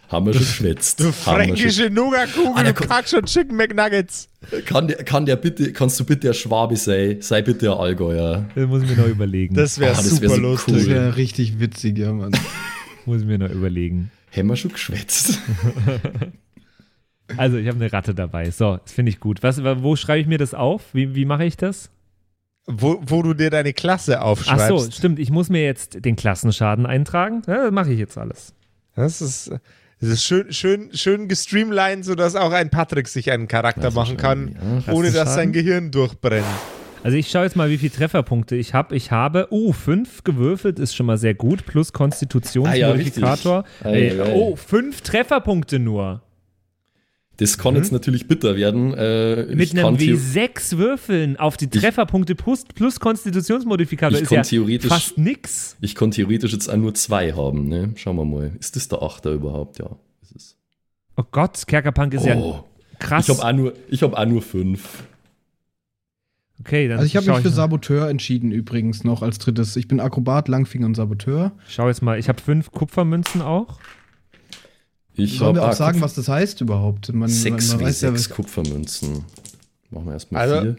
[0.09, 0.99] Haben wir schon geschwätzt.
[1.01, 4.29] Du fränkische Nougatkugel, Ah, der du kommt- kackst schon Chicken McNuggets.
[4.65, 7.17] Kann der, kann der bitte, kannst du bitte ein Schwabe sein?
[7.21, 8.45] Sei bitte ein Allgäuer.
[8.55, 9.53] Das muss ich mir noch überlegen.
[9.55, 10.73] Das wäre Ah, das super wär so lustig.
[10.75, 10.89] Das Cool.
[10.91, 12.31] wäre richtig witzig, ja, Mann.
[13.05, 14.11] muss ich mir noch überlegen.
[14.35, 15.39] Haben wir schon geschwätzt.
[17.35, 18.51] Also, ich habe eine Ratte dabei.
[18.51, 19.43] So, das finde ich gut.
[19.43, 20.83] Was, wo schreibe ich mir das auf?
[20.93, 21.89] Wie, wie mache ich das?
[22.67, 24.63] Wo, wo du dir deine Klasse aufschreibst.
[24.71, 25.19] Ach so, stimmt.
[25.19, 27.41] Ich muss mir jetzt den Klassenschaden eintragen.
[27.47, 28.53] Ja, das mache ich jetzt alles.
[28.95, 29.51] Das ist,
[29.99, 34.55] das ist schön, schön, schön gestreamlined, sodass auch ein Patrick sich einen Charakter machen kann,
[34.85, 34.93] ja.
[34.93, 36.45] ohne dass sein Gehirn durchbrennt.
[37.03, 38.95] Also ich schaue jetzt mal, wie viele Trefferpunkte ich habe.
[38.95, 43.63] Ich habe, uh, fünf gewürfelt, ist schon mal sehr gut, plus Konstitutionsmodifikator.
[43.83, 46.21] Ah, ja, Ey, oh, fünf Trefferpunkte nur.
[47.38, 48.93] Das kann jetzt natürlich bitter werden.
[48.95, 49.57] Äh, Mhm.
[49.57, 54.41] Mit ich einem kann theo- W6 würfeln auf die Trefferpunkte plus, plus Konstitutionsmodifikator ist ja
[54.41, 55.77] theoretisch- fast nix.
[55.79, 57.91] Ich kann theoretisch jetzt auch nur zwei haben, ne?
[57.95, 58.51] Schauen wir mal.
[58.59, 59.77] Ist das der Achter überhaupt?
[59.77, 59.91] Ja.
[60.35, 60.57] Ist.
[61.15, 62.63] Oh Gott, Kerkerpunk ist ja Oh,
[62.97, 63.29] krass.
[63.29, 65.03] ich habe auch, nur- ich hab auch nur fünf.
[66.59, 67.55] okay, dann Also ich habe mich für mal.
[67.55, 69.75] Saboteur entschieden übrigens noch als drittes.
[69.75, 71.51] Ich bin Akrobat, Langfinger und Saboteur.
[71.67, 73.79] Schau jetzt mal, ich habe fünf Kupfermünzen auch.
[75.18, 77.11] Ich Sollen habe wir auch sagen, was das heißt überhaupt?
[77.13, 79.24] Man, sechs man, man weiß ja, W6 was, Kupfermünzen.
[79.89, 80.76] Machen wir erstmal Also, vier.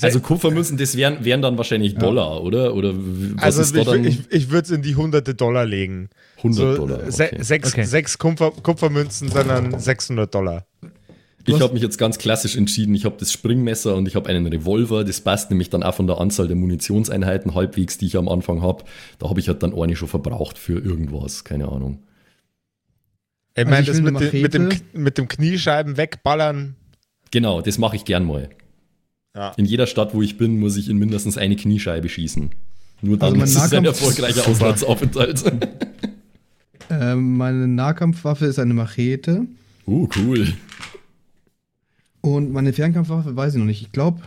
[0.00, 2.74] Also Kupfermünzen, das wären, wären dann wahrscheinlich Dollar, oder?
[2.74, 4.04] Oder w- was Also ich, dann?
[4.04, 6.08] ich, ich würde es in die hunderte Dollar legen.
[6.38, 7.10] 100 So, Dollar.
[7.12, 7.42] se Okay.
[7.42, 7.84] sechs, Okay.
[7.84, 10.64] sechs Kupfer, Kupfermünzen, sondern 600 Dollar.
[11.44, 12.94] Ich habe mich jetzt ganz klassisch entschieden.
[12.94, 15.04] Ich habe das Springmesser und ich habe einen Revolver.
[15.04, 18.62] Das passt nämlich dann auch von der Anzahl der Munitionseinheiten halbwegs, die ich am Anfang
[18.62, 18.84] habe.
[19.18, 21.44] Da habe ich halt dann eine schon verbraucht für irgendwas.
[21.44, 21.98] Keine Ahnung.
[23.54, 24.68] Ich Also meine, ich das mit, dem- mit, dem,
[25.02, 26.74] mit dem Kniescheiben wegballern.
[27.30, 28.48] Genau, das mache ich gern mal.
[29.34, 29.50] Ja.
[29.56, 32.50] In jeder Stadt, wo ich bin, muss ich in mindestens eine Kniescheibe schießen.
[33.02, 35.42] Nur dann Also ist es ein erfolgreicher Auslandsaufenthalt.
[36.90, 39.46] ähm, meine Nahkampfwaffe ist eine Machete.
[39.86, 40.52] uh, cool.
[42.20, 43.82] Und meine Fernkampfwaffe weiß ich noch nicht.
[43.82, 44.20] Ich glaube,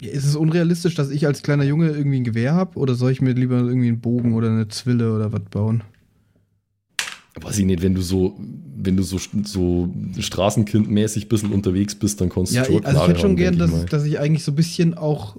[0.00, 2.78] ist es unrealistisch, dass ich als kleiner Junge irgendwie ein Gewehr habe?
[2.78, 5.82] Oder soll ich mir lieber irgendwie einen Bogen oder eine Zwille oder was bauen?
[7.40, 8.38] Weiß ich nicht, wenn du so,
[8.76, 12.86] wenn du so, so Straßenkindmäßig ein bisschen unterwegs bist, dann kannst du Ja, schon ich,
[12.86, 14.94] also ich hätte schon haben, gern, denk ich dass, dass ich eigentlich so ein bisschen
[14.94, 15.36] auch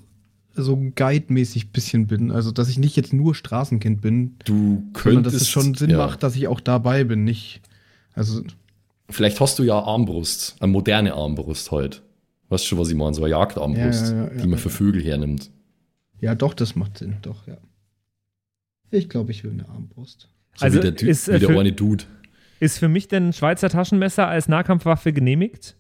[0.56, 2.32] so Guide-mäßig bisschen bin.
[2.32, 5.36] Also, dass ich nicht jetzt nur Straßenkind bin, Du sondern könntest.
[5.36, 5.98] dass es schon Sinn ja.
[5.98, 7.24] macht, dass ich auch dabei bin.
[7.24, 7.62] Nicht,
[8.14, 8.41] also,
[9.10, 12.02] Vielleicht hast du ja Armbrust, eine moderne Armbrust halt.
[12.50, 13.14] Weißt du schon, was ich meine?
[13.14, 15.50] So eine Jagdarmbrust, Ja, die man für Vögel hernimmt.
[16.22, 17.58] ja, doch, das macht Sinn, doch, ja.
[18.89, 20.30] Ich glaube, ich will eine Armbrust.
[20.58, 22.03] So Also wie der, Typ, ist, äh, wie der für- eine Dude.
[22.60, 25.78] Ist für mich denn ein Schweizer Taschenmesser als Nahkampfwaffe genehmigt?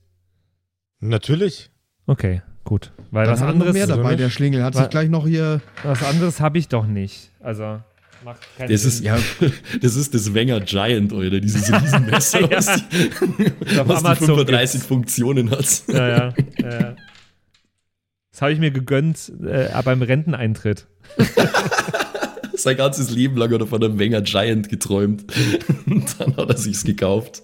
[0.99, 1.69] Natürlich.
[2.05, 2.91] Okay, gut.
[3.11, 4.63] Weil Dann was er anderes, mehr dabei, der Schlingel.
[4.63, 5.61] Hat sich gleich noch hier.
[5.83, 7.31] was anderes habe ich doch nicht.
[7.39, 7.81] Also,
[8.23, 8.89] macht keinen Das Sinn.
[8.91, 9.17] ist, Ja,
[9.81, 12.51] das ist das Wenger Giant, oder dieses Riesenmesser, Ja.
[12.51, 13.11] was, die,
[13.59, 14.87] was die Amazon 35 gibt's.
[14.87, 15.83] Funktionen hat.
[15.87, 16.95] Ja, ja, ja, ja.
[18.31, 20.85] Das habe ich mir gegönnt äh, beim Renteneintritt.
[22.57, 25.25] Sein ganzes Leben lang hat er von einem Wenger Giant geträumt.
[25.85, 27.43] Und dann hat er sich's gekauft.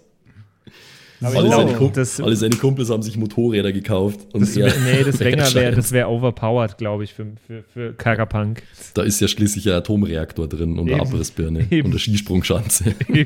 [1.22, 4.20] Alle, ich seine glaub, Kump- das- alle seine Kumpels haben sich Motorräder gekauft.
[4.34, 8.62] Und Das er, nee, das Wenger wäre wär overpowered, glaube ich, für, für, für Karapunk.
[8.94, 11.02] Da ist ja schließlich ein Atomreaktor drin und eine Eben.
[11.02, 11.86] Abrissbirne Eben.
[11.86, 12.94] und eine Skisprungschanze.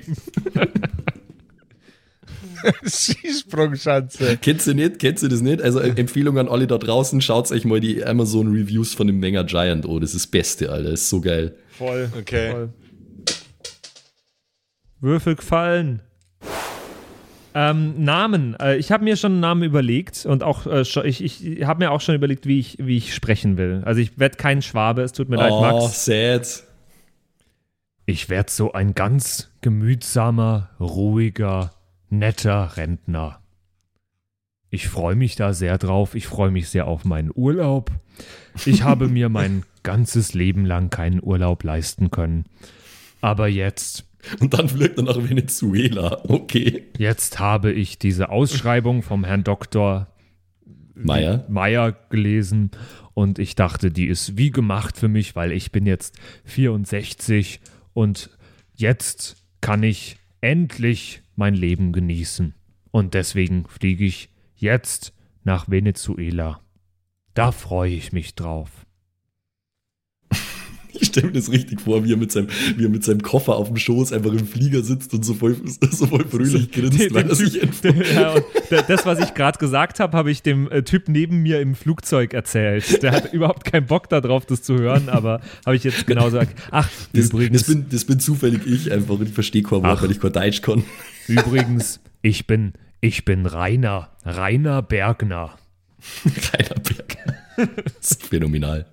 [2.86, 4.38] Skisprungschanze.
[4.42, 5.00] Kennst du nicht?
[5.00, 5.62] Kennst du das nicht?
[5.62, 9.44] Also Empfehlung an alle da draußen, schaut euch mal die Amazon Reviews von dem Wenger
[9.44, 9.86] Giant.
[9.86, 10.92] Oh, das ist das Beste, Alter.
[10.92, 11.56] Das ist so geil.
[11.78, 12.10] Voll.
[12.18, 12.52] Okay.
[12.52, 12.70] Voll.
[15.00, 16.02] Würfel gefallen.
[17.54, 18.56] Ähm, Namen.
[18.60, 21.84] Äh, ich habe mir schon einen Namen überlegt und auch äh, schon, ich, ich habe
[21.84, 23.82] mir auch schon überlegt, wie ich, wie ich sprechen will.
[23.86, 26.06] Also ich werde kein Schwabe, es tut mir leid, oh, Max.
[26.06, 26.64] sad.
[28.06, 31.74] Ich werde so ein ganz gemütsamer, ruhiger,
[32.10, 33.42] netter Rentner.
[34.70, 36.16] Ich freue mich da sehr drauf.
[36.16, 37.92] Ich freue mich sehr auf meinen Urlaub.
[38.66, 42.44] Ich habe mir mein ganzes Leben lang keinen Urlaub leisten können.
[43.22, 44.06] Aber jetzt,
[44.42, 46.26] Und dann fliegt er nach Venezuela.
[46.28, 46.84] Okay.
[46.98, 50.08] jetzt habe ich diese Ausschreibung vom Herrn Doktor
[50.94, 51.46] Meier.
[51.48, 52.72] Meier gelesen
[53.14, 57.62] und ich dachte, die ist wie gemacht für mich, weil ich bin jetzt 64
[57.94, 58.30] und
[58.76, 62.56] jetzt kann ich endlich mein Leben genießen.
[62.92, 65.14] Und deswegen fliege ich jetzt
[65.46, 66.60] nach Venezuela.
[67.34, 68.87] Da freue ich mich drauf.
[71.18, 73.56] Ich stelle mir das richtig vor, wie er, mit seinem, wie er mit seinem Koffer
[73.56, 75.56] auf dem Schoß einfach im Flieger sitzt und so voll,
[75.90, 77.56] so voll fröhlich grinst, Den- weil er sich
[78.14, 78.36] ja,
[78.88, 82.34] das, was ich gerade gesagt habe, habe ich dem äh, Typ neben mir im Flugzeug
[82.36, 83.02] erzählt.
[83.02, 86.56] Der hat überhaupt keinen Bock darauf, das zu hören, aber habe ich jetzt genau gesagt.
[86.70, 87.66] Ach, Das, übrigens.
[87.66, 90.32] das, bin, das bin zufällig ich einfach und ich verstehe kein Wort, weil ich kein
[90.34, 90.84] Deutsch kann.
[91.28, 95.56] Übrigens, ich bin, ich bin Rainer, Rainer Bergner.
[96.52, 97.18] Keiner Berg.
[98.00, 98.86] Das ist phänomenal.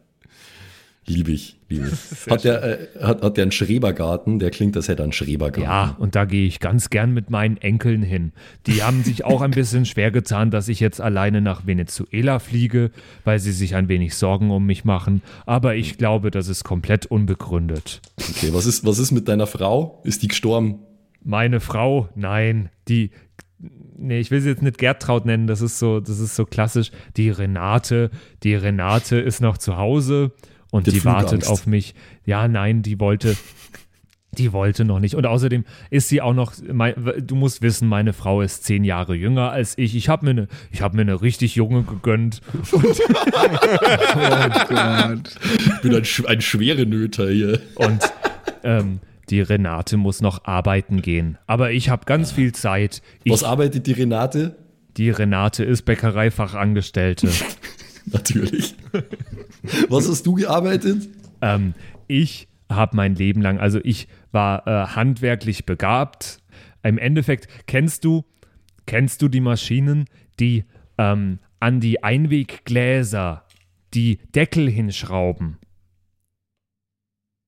[1.06, 2.26] Liebe ich, liebe ich.
[2.30, 4.38] Hat der, äh, hat, hat der einen Schrebergarten?
[4.38, 5.62] Der klingt, als hätte er einen Schrebergarten.
[5.64, 8.32] Ja, und da gehe ich ganz gern mit meinen Enkeln hin.
[8.66, 12.90] Die haben sich auch ein bisschen schwer getan, dass ich jetzt alleine nach Venezuela fliege,
[13.24, 15.20] weil sie sich ein wenig Sorgen um mich machen.
[15.44, 18.00] Aber ich glaube, das ist komplett unbegründet.
[18.18, 20.00] Okay, was ist, was ist mit deiner Frau?
[20.04, 20.78] Ist die gestorben?
[21.22, 23.10] Meine Frau, nein, die,
[23.96, 26.90] nee, ich will sie jetzt nicht Gertraud nennen, das ist so, das ist so klassisch.
[27.16, 28.10] Die Renate,
[28.42, 30.32] die Renate ist noch zu Hause
[30.74, 31.94] und die, die wartet auf mich.
[32.26, 33.36] Ja, nein, die wollte,
[34.36, 35.14] die wollte noch nicht.
[35.14, 39.52] Und außerdem ist sie auch noch, du musst wissen, meine Frau ist zehn Jahre jünger
[39.52, 39.94] als ich.
[39.94, 40.48] Ich habe mir eine,
[40.92, 42.40] mir eine richtig junge gegönnt.
[42.72, 42.80] oh
[44.68, 45.38] Gott.
[45.58, 47.60] Ich bin ein, ein schwere Nöter hier.
[47.76, 48.12] Und
[48.64, 48.98] ähm,
[49.30, 51.38] die Renate muss noch arbeiten gehen.
[51.46, 53.00] Aber ich habe ganz viel Zeit.
[53.22, 54.56] Ich, Was arbeitet die Renate?
[54.96, 57.28] Die Renate ist Bäckereifachangestellte.
[58.12, 58.74] Natürlich.
[59.88, 61.08] Was hast du gearbeitet?
[61.40, 61.74] Ähm,
[62.06, 66.38] ich habe mein Leben lang, also ich war äh, handwerklich begabt.
[66.82, 68.24] Im Endeffekt kennst du,
[68.86, 70.06] kennst du die Maschinen,
[70.38, 70.64] die
[70.98, 73.44] ähm, an die Einweggläser
[73.94, 75.58] die Deckel hinschrauben?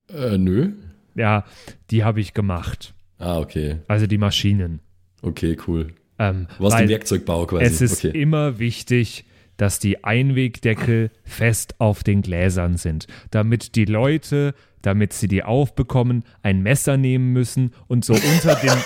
[0.09, 0.73] Äh, nö.
[1.15, 1.45] Ja,
[1.91, 2.95] die habe ich gemacht.
[3.19, 3.79] Ah, okay.
[3.89, 4.81] Also die Maschinen.
[5.23, 5.95] Okay, cool.
[6.19, 7.65] Ähm, Was den Werkzeugbau quasi.
[7.65, 8.19] Es ist okay.
[8.19, 9.25] immer wichtig,
[9.57, 16.25] dass die Einwegdeckel fest auf den Gläsern sind, damit die Leute, damit sie die aufbekommen,
[16.43, 18.73] ein Messer nehmen müssen und so unter den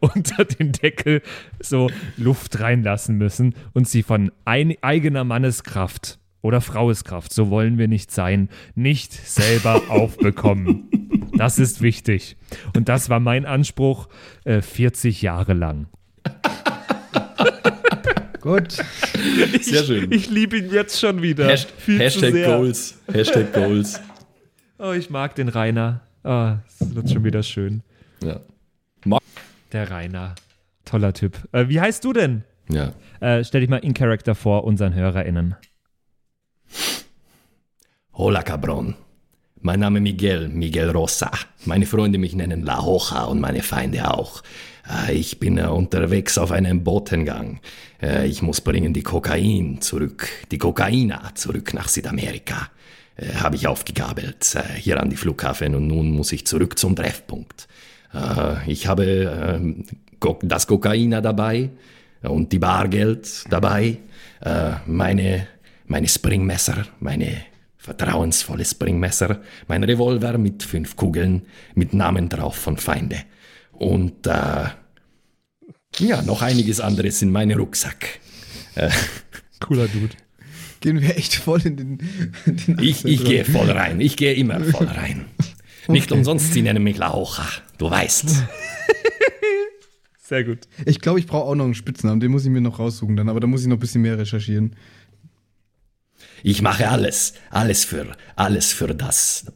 [0.00, 1.22] unter den Deckel
[1.60, 7.88] so Luft reinlassen müssen und sie von ein, eigener Manneskraft oder Fraueskraft, so wollen wir
[7.88, 10.90] nicht sein, nicht selber aufbekommen.
[11.36, 12.36] Das ist wichtig.
[12.76, 14.08] Und das war mein Anspruch
[14.44, 15.86] äh, 40 Jahre lang.
[18.44, 18.72] Gut.
[19.62, 20.12] Sehr schön.
[20.12, 21.48] Ich, ich liebe ihn jetzt schon wieder.
[21.48, 22.94] Hasht Hashtag Goals.
[23.10, 23.98] Hashtag Goals.
[24.78, 26.02] Oh, ich mag den Rainer.
[26.24, 27.82] Oh, es wird schon wieder schön.
[28.22, 28.40] Ja.
[29.72, 30.34] Der Rainer.
[30.84, 31.38] Toller Typ.
[31.52, 32.44] Äh, wie heißt du denn?
[32.68, 32.92] Ja.
[33.20, 35.56] Äh, stell dich mal in Character vor, unseren HörerInnen.
[38.12, 38.94] Hola, Cabron.
[39.62, 41.30] Mein Name Miguel, Miguel Rosa.
[41.64, 44.42] Meine Freunde mich nennen La Hoja und meine Feinde auch.
[44.88, 47.60] Äh, ich bin äh, unterwegs auf einem Botengang.
[48.02, 52.68] Äh, ich muss bringen die Kokain zurück, die Kokaina zurück nach Südamerika.
[53.36, 57.68] Habe ich aufgegabelt hier an die Flughafen und nun muss ich zurück zum Treffpunkt.
[58.66, 59.84] Ich habe ähm,
[60.42, 61.70] das Kokaina dabei
[62.22, 63.98] und die Bargeld dabei,
[64.86, 65.46] meine,
[65.86, 67.36] meine Springmesser, meine
[67.78, 71.42] vertrauensvolle Springmesser, mein Revolver mit fünf Kugeln
[71.76, 73.18] mit Namen drauf von Feinde.
[73.78, 74.68] Und äh,
[75.98, 78.20] ja, noch einiges anderes in meinem Rucksack.
[78.74, 78.90] Äh,
[79.60, 80.14] Cooler Dude.
[80.80, 81.98] Gehen wir echt voll in den.
[82.46, 84.00] den ich ich gehe voll rein.
[84.00, 85.26] Ich gehe immer voll rein.
[85.38, 85.92] okay.
[85.92, 87.46] Nicht umsonst, sie nennen mich Laucha.
[87.78, 88.44] Du weißt.
[90.18, 90.60] Sehr gut.
[90.86, 92.20] Ich glaube, ich brauche auch noch einen Spitznamen.
[92.20, 93.28] Den muss ich mir noch raussuchen dann.
[93.28, 94.74] Aber da muss ich noch ein bisschen mehr recherchieren.
[96.42, 97.34] Ich mache alles.
[97.50, 99.46] Alles für, alles für das.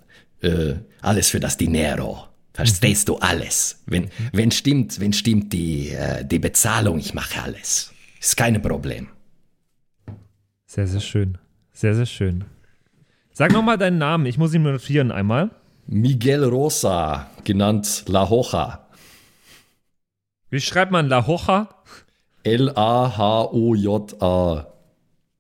[0.41, 2.28] Äh, alles für das Dinero.
[2.59, 3.84] Verstehst du alles?
[3.86, 7.92] Wenn, wenn stimmt, wenn stimmt die, äh, die Bezahlung, ich mache alles.
[8.20, 9.06] Ist kein Problem.
[10.66, 11.38] Sehr, sehr schön.
[11.72, 12.46] Sehr, sehr schön.
[13.30, 15.50] Sag nochmal deinen Namen, ich muss ihn notieren einmal.
[15.86, 18.88] Miguel Rosa, genannt La Hoja.
[20.50, 21.68] Wie schreibt man La Hoja?
[22.42, 23.86] L-A-H-O-J-A.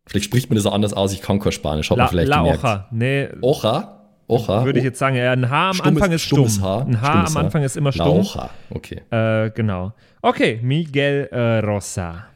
[0.06, 2.28] Vielleicht spricht man das auch anders aus, ich kann kein Spanisch, hat La, man vielleicht
[2.28, 2.62] La gemerkt.
[2.62, 3.28] Hoja, nee.
[3.40, 3.97] Ocha?
[4.28, 4.64] Ocha.
[4.64, 6.38] Würde ich jetzt sagen, ja, ein Haar am Stummes- Anfang ist stumm.
[6.48, 6.86] stummes Haar.
[6.86, 8.06] Ein Haar Stummes am Anfang ist immer stumm.
[8.24, 9.00] Hoja, okay.
[9.10, 9.92] Äh, genau.
[10.22, 12.26] Okay, Miguel äh, Rosa.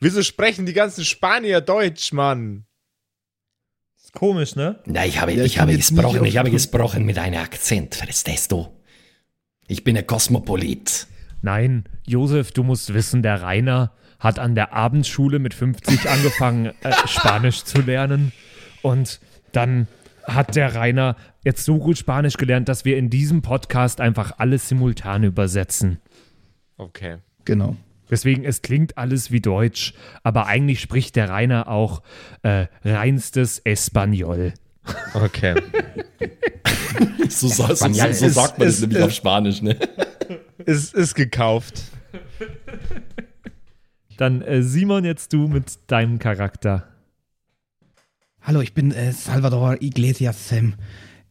[0.00, 2.64] Wieso sprechen die ganzen Spanier Deutsch, Mann?
[3.96, 4.78] Ist komisch, ne?
[4.86, 8.52] Na, ich habe, Ja, ich ich habe gesprochen, ich habe gesprochen mit einem Akzent, verstehst
[8.52, 8.68] du?
[9.66, 11.06] Ich bin ein Kosmopolit.
[11.42, 16.92] Nein, Josef, du musst wissen, der Rainer hat an der Abendschule mit 50 angefangen, äh,
[17.06, 18.32] Spanisch zu lernen.
[18.82, 19.20] Und
[19.52, 19.88] dann
[20.26, 24.68] hat der Rainer jetzt so gut Spanisch gelernt, dass wir in diesem Podcast einfach alles
[24.68, 25.98] simultan übersetzen.
[26.76, 27.18] Okay.
[27.44, 27.76] Genau.
[28.10, 32.02] Deswegen, es klingt alles wie Deutsch, aber eigentlich spricht der Rainer auch
[32.42, 34.52] äh, reinstes Espanol.
[35.14, 35.54] Okay.
[37.28, 39.76] So, so, so, so, sagt man ist- nämlich ist- auf Spanisch, ne?
[40.64, 41.82] ist, ist gekauft.
[44.16, 46.86] Dann äh, Simon, jetzt du mit deinem Charakter.
[48.46, 50.74] Hallo, ich bin äh, Salvador Iglesias Sam.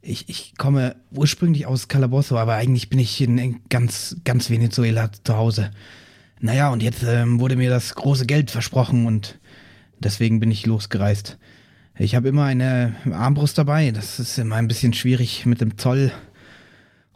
[0.01, 5.37] Ich, ich komme ursprünglich aus Calabozo, aber eigentlich bin ich in, ganz, ganz Venezuela zu
[5.37, 5.69] Hause.
[6.39, 9.37] Naja, und jetzt ähm, wurde mir das große Geld versprochen und
[9.99, 11.37] deswegen bin ich losgereist.
[11.99, 13.91] Ich habe immer eine Armbrust dabei.
[13.91, 16.11] Das ist immer ein bisschen schwierig mit dem Zoll.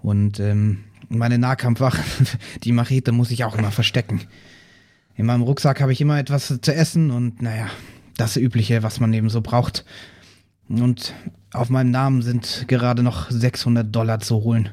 [0.03, 2.03] Und ähm, meine Nahkampfwaffe,
[2.63, 4.21] die Machete muss ich auch immer verstecken.
[5.15, 7.67] In meinem Rucksack habe ich immer etwas zu essen und naja,
[8.17, 9.85] das Übliche, was man eben so braucht.
[10.69, 11.13] Und
[11.53, 14.69] auf meinem Namen sind gerade noch 600 Dollar zu holen.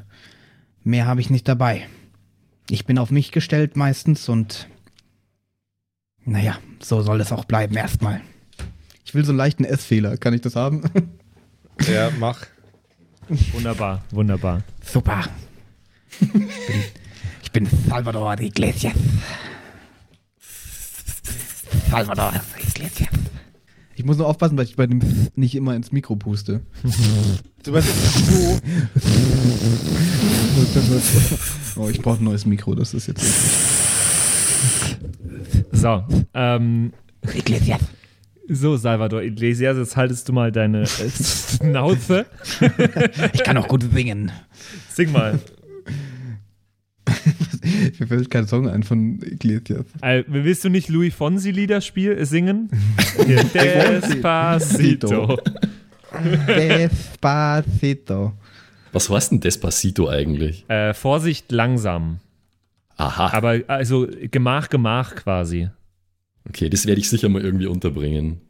[0.83, 1.87] Mehr habe ich nicht dabei.
[2.69, 4.69] Ich bin auf mich gestellt meistens und
[6.25, 8.23] naja, so soll es auch bleiben erstmal.
[9.05, 10.17] Ich will so einen leichten S-Fehler.
[10.17, 10.83] Kann ich das haben?
[11.89, 12.47] Ja, mach.
[13.53, 14.63] Wunderbar, wunderbar.
[14.81, 15.25] Super.
[16.21, 16.49] Ich bin,
[17.43, 18.95] ich bin Salvador Iglesias.
[21.91, 22.33] Salvador
[22.65, 23.24] Iglesias.
[23.97, 25.01] Ich muss nur aufpassen, weil ich bei dem
[25.37, 26.61] nicht immer ins Mikro puste.
[27.63, 27.89] Du weißt
[28.27, 28.61] so.
[31.77, 33.25] Oh, ich brauche ein neues Mikro, das ist jetzt.
[35.73, 36.93] So, ähm,
[37.35, 37.81] Iglesias.
[38.49, 42.27] so Salvador Iglesias, jetzt haltest du mal deine äh, Schnauze.
[43.33, 44.31] Ich kann auch gut singen.
[44.89, 45.41] Sing mal.
[47.99, 49.87] Mir fällt kein Song ein von Iglesias.
[50.03, 52.71] Äh, willst du nicht Louis Fonsi Lieder spiel, äh, singen?
[53.55, 55.39] Despacito.
[56.47, 58.33] Despacito.
[58.93, 60.65] Was heißt denn Despacito eigentlich?
[60.69, 62.21] Äh, Vorsicht langsam.
[62.97, 63.33] Aha.
[63.33, 65.69] Aber also Gemach, Gemach quasi.
[66.49, 68.41] Okay, das werde ich sicher mal irgendwie unterbringen.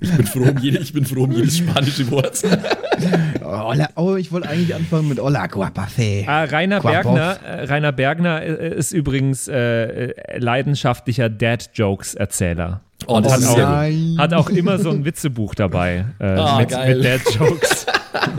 [0.00, 2.42] Ich bin froh um, jede, ich bin froh um jedes spanische Wort.
[3.42, 6.24] Hola, oh, ich wollte eigentlich anfangen mit Hola, guapa fe.
[6.26, 7.14] Ah, Rainer Quapoff.
[7.14, 12.80] Bergner, äh, Rainer Bergner äh, ist übrigens äh, äh, leidenschaftlicher Dad-Jokes-Erzähler.
[13.06, 16.70] Oh, das hat ist auch, hat auch immer so ein Witzebuch dabei äh, Ah, mit,
[16.70, 17.86] mit Dad-Jokes.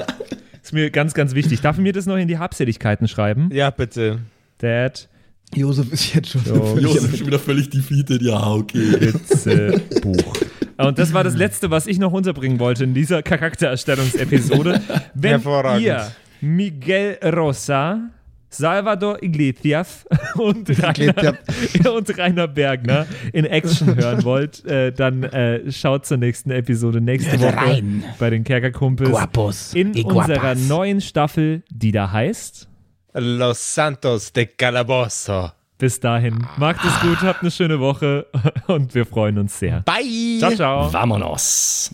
[0.64, 1.62] ist mir ganz, ganz wichtig.
[1.62, 3.50] Darf ich mir das noch in die Habseligkeiten schreiben?
[3.54, 4.20] Ja, bitte.
[4.60, 5.08] Dad
[5.56, 8.22] Josef ist jetzt schon Jo, völlig Josef ist schon wieder völlig defeated.
[8.22, 9.14] Ja, okay.
[9.14, 10.34] Witzebuch.
[10.78, 14.82] Und das war das Letzte, was ich noch unterbringen wollte in dieser Charaktererstellungsepisode.
[15.14, 15.86] Wenn Hervorragend.
[15.86, 18.10] ihr Miguel Rosa,
[18.50, 21.38] Salvador Iglesias und Rainer,
[21.94, 27.40] und Rainer Bergner in Action hören wollt, äh, dann äh, schaut zur nächsten Episode nächste
[27.40, 28.04] Woche rein.
[28.20, 32.68] bei den Kerkerkumpels Guapos in unserer neuen Staffel, die da heißt.
[33.14, 35.52] Los Santos de Calabozo.
[35.78, 38.26] Bis dahin, macht es gut, habt eine schöne Woche
[38.68, 39.82] und wir freuen uns sehr.
[39.82, 40.40] Bye.
[40.40, 40.94] Ciao, ciao.
[40.94, 41.92] Vamonos.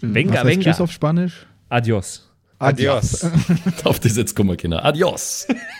[0.00, 0.62] Venga, Was heißt venga.
[0.64, 1.46] Tschüss auf Spanisch?
[1.68, 2.26] Adios.
[2.58, 3.24] Adios.
[3.84, 4.84] Auf das jetzt kommen wir, Kinder.
[4.84, 5.46] Adios.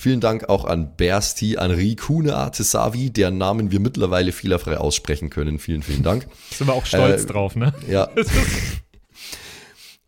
[0.00, 5.58] Vielen Dank auch an Bersti, an Rikune Artesavi, deren Namen wir mittlerweile fehlerfrei aussprechen können.
[5.58, 6.26] Vielen, vielen Dank.
[6.50, 7.74] Sind wir auch stolz Äh, drauf, ne?
[7.86, 8.08] Ja.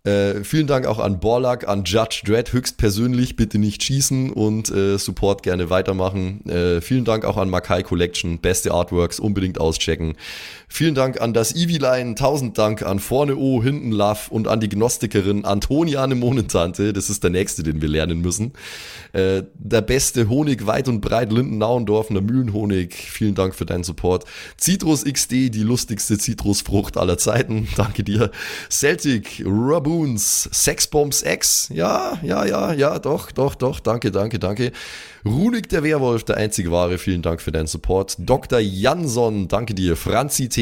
[0.04, 3.36] Äh, vielen Dank auch an Borlak, an Judge Dredd höchstpersönlich.
[3.36, 6.44] Bitte nicht schießen und äh, Support gerne weitermachen.
[6.48, 8.40] Äh, vielen Dank auch an Makai Collection.
[8.40, 10.16] Beste Artworks unbedingt auschecken.
[10.74, 12.14] Vielen Dank an das Evi-Line.
[12.14, 16.94] Tausend Dank an Vorne O, Hinten Love und an die Gnostikerin Antoniane Monentante.
[16.94, 18.54] Das ist der nächste, den wir lernen müssen.
[19.12, 22.94] Äh, der beste Honig weit und breit Linden-Nauendorfener Mühlenhonig.
[22.94, 24.24] Vielen Dank für deinen Support.
[24.58, 27.68] Citrus XD, die lustigste Zitrusfrucht aller Zeiten.
[27.76, 28.30] Danke dir.
[28.70, 31.68] Celtic, Raboons, Sexbombs X.
[31.74, 33.78] Ja, ja, ja, ja, doch, doch, doch.
[33.78, 34.72] Danke, danke, danke.
[35.24, 38.16] Runik der Werwolf, der einzige wahre, vielen Dank für deinen Support.
[38.18, 38.58] Dr.
[38.58, 39.96] Jansson, danke dir.
[39.96, 40.61] Franzi T,